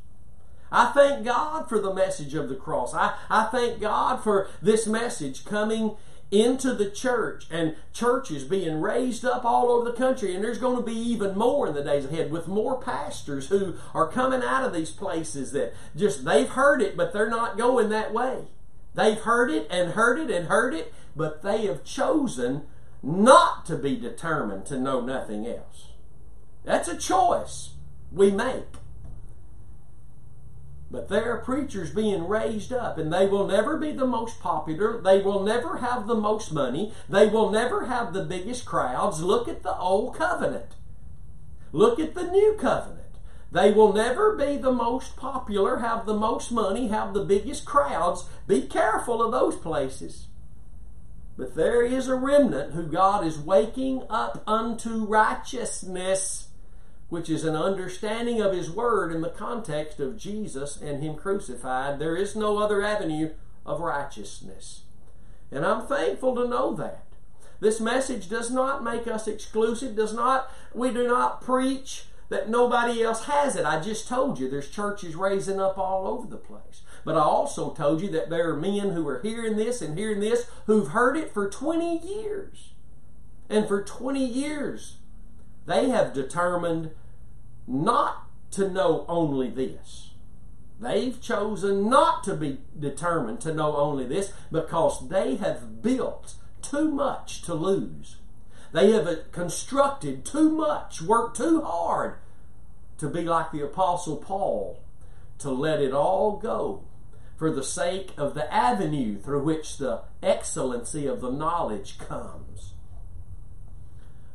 I 0.71 0.91
thank 0.93 1.25
God 1.25 1.67
for 1.67 1.79
the 1.79 1.93
message 1.93 2.33
of 2.33 2.47
the 2.47 2.55
cross. 2.55 2.93
I, 2.93 3.15
I 3.29 3.45
thank 3.45 3.81
God 3.81 4.23
for 4.23 4.49
this 4.61 4.87
message 4.87 5.43
coming 5.43 5.95
into 6.31 6.73
the 6.73 6.89
church 6.89 7.47
and 7.51 7.75
churches 7.91 8.45
being 8.45 8.79
raised 8.79 9.25
up 9.25 9.43
all 9.43 9.69
over 9.69 9.89
the 9.89 9.97
country. 9.97 10.33
And 10.33 10.43
there's 10.43 10.59
going 10.59 10.77
to 10.77 10.83
be 10.83 10.97
even 10.97 11.37
more 11.37 11.67
in 11.67 11.73
the 11.73 11.83
days 11.83 12.05
ahead 12.05 12.31
with 12.31 12.47
more 12.47 12.81
pastors 12.81 13.49
who 13.49 13.75
are 13.93 14.07
coming 14.07 14.43
out 14.43 14.63
of 14.63 14.73
these 14.73 14.91
places 14.91 15.51
that 15.51 15.73
just 15.93 16.23
they've 16.23 16.49
heard 16.49 16.81
it, 16.81 16.95
but 16.95 17.11
they're 17.11 17.29
not 17.29 17.57
going 17.57 17.89
that 17.89 18.13
way. 18.13 18.45
They've 18.95 19.19
heard 19.19 19.51
it 19.51 19.67
and 19.69 19.91
heard 19.91 20.19
it 20.19 20.33
and 20.33 20.47
heard 20.47 20.73
it, 20.73 20.93
but 21.15 21.43
they 21.43 21.65
have 21.65 21.83
chosen 21.83 22.65
not 23.07 23.65
to 23.65 23.77
be 23.77 23.95
determined 23.95 24.65
to 24.65 24.77
know 24.77 24.99
nothing 24.99 25.47
else. 25.47 25.87
That's 26.65 26.89
a 26.89 26.97
choice 26.97 27.69
we 28.11 28.31
make. 28.31 28.65
But 30.91 31.07
there 31.07 31.31
are 31.31 31.41
preachers 31.41 31.91
being 31.91 32.27
raised 32.27 32.73
up, 32.73 32.97
and 32.97 33.11
they 33.11 33.25
will 33.25 33.47
never 33.47 33.77
be 33.77 33.91
the 33.93 34.05
most 34.05 34.39
popular. 34.41 35.01
They 35.01 35.21
will 35.21 35.43
never 35.43 35.77
have 35.77 36.07
the 36.07 36.15
most 36.15 36.51
money. 36.51 36.93
They 37.07 37.27
will 37.27 37.49
never 37.49 37.85
have 37.85 38.13
the 38.13 38.23
biggest 38.23 38.65
crowds. 38.65 39.21
Look 39.21 39.47
at 39.47 39.63
the 39.63 39.77
Old 39.77 40.15
Covenant. 40.15 40.75
Look 41.71 41.99
at 41.99 42.13
the 42.13 42.23
New 42.23 42.57
Covenant. 42.59 42.97
They 43.51 43.71
will 43.71 43.93
never 43.93 44.35
be 44.35 44.57
the 44.57 44.71
most 44.71 45.15
popular, 45.15 45.77
have 45.77 46.05
the 46.05 46.13
most 46.13 46.51
money, 46.51 46.89
have 46.89 47.13
the 47.13 47.23
biggest 47.23 47.65
crowds. 47.65 48.25
Be 48.47 48.61
careful 48.61 49.23
of 49.23 49.31
those 49.31 49.55
places. 49.55 50.26
But 51.37 51.55
there 51.55 51.83
is 51.83 52.07
a 52.07 52.15
remnant 52.15 52.73
who 52.73 52.87
God 52.87 53.25
is 53.25 53.37
waking 53.37 54.03
up 54.09 54.43
unto 54.47 55.05
righteousness 55.05 56.47
which 57.09 57.29
is 57.29 57.45
an 57.45 57.55
understanding 57.55 58.41
of 58.41 58.53
His 58.53 58.69
Word 58.69 59.13
in 59.13 59.21
the 59.21 59.29
context 59.29 59.99
of 59.99 60.17
Jesus 60.17 60.79
and 60.81 61.01
Him 61.01 61.15
crucified. 61.15 61.99
There 61.99 62.15
is 62.15 62.35
no 62.35 62.57
other 62.57 62.83
avenue 62.83 63.31
of 63.65 63.79
righteousness. 63.79 64.83
And 65.51 65.65
I'm 65.65 65.87
thankful 65.87 66.35
to 66.35 66.47
know 66.47 66.73
that. 66.75 67.05
This 67.59 67.79
message 67.79 68.29
does 68.29 68.51
not 68.51 68.83
make 68.83 69.07
us 69.07 69.27
exclusive, 69.27 69.95
does 69.95 70.13
not, 70.13 70.51
we 70.73 70.91
do 70.91 71.07
not 71.07 71.41
preach 71.41 72.05
that 72.29 72.49
nobody 72.49 73.01
else 73.01 73.23
has 73.23 73.55
it. 73.55 73.65
I 73.65 73.81
just 73.81 74.07
told 74.07 74.37
you 74.37 74.49
there's 74.49 74.69
churches 74.69 75.15
raising 75.15 75.59
up 75.59 75.77
all 75.77 76.07
over 76.07 76.27
the 76.27 76.37
place. 76.37 76.81
But 77.07 77.15
I 77.15 77.21
also 77.21 77.71
told 77.71 78.01
you 78.01 78.09
that 78.09 78.29
there 78.29 78.49
are 78.49 78.57
men 78.57 78.89
who 78.89 79.07
are 79.07 79.21
hearing 79.21 79.55
this 79.55 79.81
and 79.81 79.97
hearing 79.97 80.19
this 80.19 80.47
who've 80.65 80.89
heard 80.89 81.15
it 81.15 81.33
for 81.33 81.49
20 81.49 81.99
years. 81.99 82.73
And 83.49 83.65
for 83.65 83.81
20 83.81 84.19
years, 84.19 84.97
they 85.65 85.87
have 85.87 86.13
determined 86.13 86.91
not 87.65 88.27
to 88.51 88.69
know 88.69 89.05
only 89.07 89.49
this. 89.49 90.15
They've 90.81 91.19
chosen 91.21 91.89
not 91.89 92.25
to 92.25 92.35
be 92.35 92.59
determined 92.77 93.39
to 93.39 93.53
know 93.53 93.77
only 93.77 94.05
this 94.05 94.33
because 94.51 95.07
they 95.07 95.37
have 95.37 95.81
built 95.81 96.33
too 96.61 96.91
much 96.91 97.41
to 97.43 97.53
lose. 97.53 98.17
They 98.73 98.91
have 98.91 99.07
uh, 99.07 99.15
constructed 99.31 100.25
too 100.25 100.49
much, 100.49 101.01
worked 101.01 101.37
too 101.37 101.61
hard 101.61 102.17
to 102.97 103.07
be 103.07 103.21
like 103.21 103.53
the 103.53 103.63
Apostle 103.63 104.17
Paul, 104.17 104.81
to 105.39 105.51
let 105.51 105.81
it 105.81 105.93
all 105.93 106.35
go 106.35 106.83
for 107.37 107.51
the 107.51 107.63
sake 107.63 108.11
of 108.17 108.33
the 108.33 108.51
avenue 108.53 109.19
through 109.19 109.43
which 109.43 109.77
the 109.77 110.01
excellency 110.23 111.05
of 111.05 111.21
the 111.21 111.31
knowledge 111.31 111.99
comes. 111.99 112.73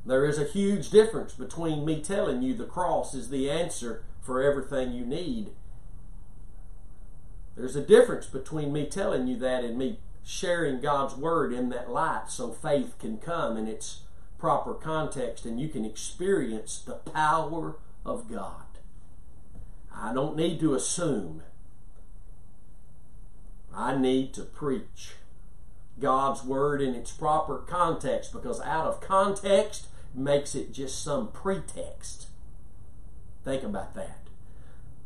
There 0.07 0.25
is 0.25 0.39
a 0.39 0.45
huge 0.45 0.91
difference 0.91 1.35
between 1.35 1.85
me 1.85 2.01
telling 2.01 2.43
you 2.43 2.55
the 2.55 2.65
cross 2.65 3.15
is 3.15 3.29
the 3.29 3.51
answer 3.51 4.05
for 4.21 4.43
everything 4.43 4.93
you 4.93 5.05
need. 5.05 5.51
There's 7.57 7.77
a 7.77 7.83
difference 7.83 8.27
between 8.27 8.73
me 8.73 8.87
telling 8.87 9.27
you 9.27 9.37
that 9.39 9.65
and 9.65 9.77
me 9.77 9.99
sharing 10.25 10.81
God's 10.81 11.15
Word 11.15 11.53
in 11.53 11.69
that 11.71 11.91
light 11.91 12.31
so 12.31 12.53
faith 12.53 12.99
can 12.99 13.19
come 13.19 13.57
in 13.57 13.67
its 13.67 14.03
proper 14.39 14.75
context 14.75 15.45
and 15.45 15.61
you 15.61 15.69
can 15.69 15.85
experience 15.85 16.79
the 16.79 16.95
power 16.95 17.77
of 18.05 18.31
God. 18.31 18.65
I 19.95 20.13
don't 20.13 20.37
need 20.37 20.59
to 20.61 20.75
assume. 20.75 21.43
I 23.75 23.97
need 23.97 24.35
to 24.35 24.43
preach 24.43 25.13
God's 25.99 26.45
Word 26.45 26.83
in 26.83 26.95
its 26.95 27.11
proper 27.11 27.59
context 27.59 28.33
because 28.33 28.61
out 28.61 28.87
of 28.87 29.01
context, 29.01 29.89
makes 30.15 30.55
it 30.55 30.73
just 30.73 31.03
some 31.03 31.29
pretext. 31.29 32.27
Think 33.45 33.63
about 33.63 33.95
that. 33.95 34.19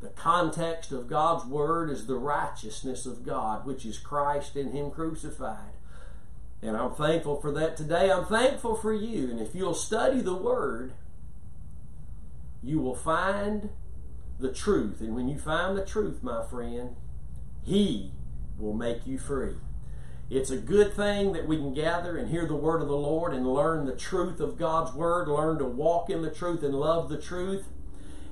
The 0.01 0.09
context 0.09 0.93
of 0.93 1.09
God's 1.09 1.47
Word 1.47 1.91
is 1.91 2.07
the 2.07 2.17
righteousness 2.17 3.07
of 3.07 3.25
God, 3.25 3.65
which 3.65 3.87
is 3.87 3.99
Christ 3.99 4.57
and 4.57 4.73
Him 4.73 4.91
crucified. 4.91 5.73
And 6.63 6.77
I'm 6.77 6.93
thankful 6.93 7.41
for 7.41 7.51
that 7.53 7.77
today. 7.77 8.11
I'm 8.11 8.27
thankful 8.27 8.77
for 8.77 8.93
you. 8.93 9.31
And 9.31 9.41
if 9.41 9.55
you'll 9.55 9.75
study 9.75 10.21
the 10.21 10.35
Word, 10.35 10.93
you 12.63 12.81
will 12.81 12.95
find 12.95 13.71
the 14.39 14.53
truth. 14.53 15.01
And 15.01 15.15
when 15.15 15.29
you 15.29 15.39
find 15.39 15.77
the 15.77 15.85
truth, 15.85 16.23
my 16.23 16.45
friend, 16.45 16.97
He 17.63 18.13
will 18.59 18.75
make 18.75 19.07
you 19.07 19.19
free. 19.19 19.55
It's 20.29 20.51
a 20.51 20.57
good 20.57 20.93
thing 20.93 21.33
that 21.35 21.47
we 21.47 21.57
can 21.57 21.73
gather 21.73 22.17
and 22.17 22.29
hear 22.29 22.47
the 22.47 22.57
word 22.57 22.83
of 22.83 22.89
the 22.89 22.97
Lord 22.97 23.33
and 23.33 23.47
learn 23.47 23.87
the 23.87 23.95
truth 23.95 24.41
of 24.41 24.59
God's 24.59 24.93
word, 24.93 25.29
learn 25.29 25.59
to 25.59 25.65
walk 25.65 26.11
in 26.11 26.23
the 26.23 26.31
truth 26.31 26.65
and 26.65 26.75
love 26.75 27.09
the 27.09 27.21
truth. 27.21 27.69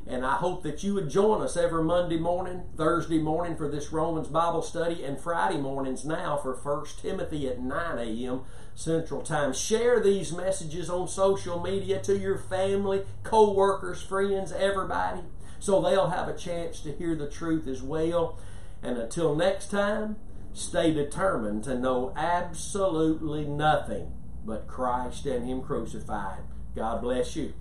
And 0.07 0.27
I 0.27 0.35
hope 0.35 0.63
that 0.65 0.83
you 0.83 0.95
would 0.95 1.09
join 1.09 1.41
us 1.41 1.57
every 1.57 1.83
Monday 1.83 2.19
morning, 2.19 2.65
Thursday 2.77 3.19
morning 3.19 3.57
for 3.57 3.69
this 3.69 3.91
Romans 3.91 4.29
Bible 4.29 4.61
study, 4.61 5.03
and 5.03 5.19
Friday 5.19 5.57
mornings 5.57 6.05
now 6.05 6.37
for 6.37 6.55
1 6.55 6.87
Timothy 7.01 7.49
at 7.49 7.61
9 7.61 7.99
a.m. 7.99 8.43
Central 8.75 9.23
Time. 9.23 9.55
Share 9.55 10.01
these 10.01 10.31
messages 10.31 10.91
on 10.91 11.09
social 11.09 11.63
media 11.63 12.03
to 12.03 12.19
your 12.19 12.37
family, 12.37 13.05
co 13.23 13.53
workers, 13.53 14.03
friends, 14.03 14.53
everybody, 14.53 15.23
so 15.59 15.81
they'll 15.81 16.11
have 16.11 16.29
a 16.29 16.37
chance 16.37 16.81
to 16.81 16.93
hear 16.93 17.15
the 17.15 17.31
truth 17.31 17.67
as 17.67 17.83
well. 17.83 18.39
And 18.85 18.99
until 18.99 19.35
next 19.35 19.71
time, 19.71 20.17
stay 20.53 20.93
determined 20.93 21.65
to 21.65 21.79
know 21.79 22.13
absolutely 22.17 23.47
nothing 23.47 24.13
but 24.45 24.69
Christ 24.69 25.25
and 25.25 25.49
Him 25.49 25.63
crucified. 25.63 26.43
God 26.77 27.01
bless 27.01 27.35
you. 27.35 27.55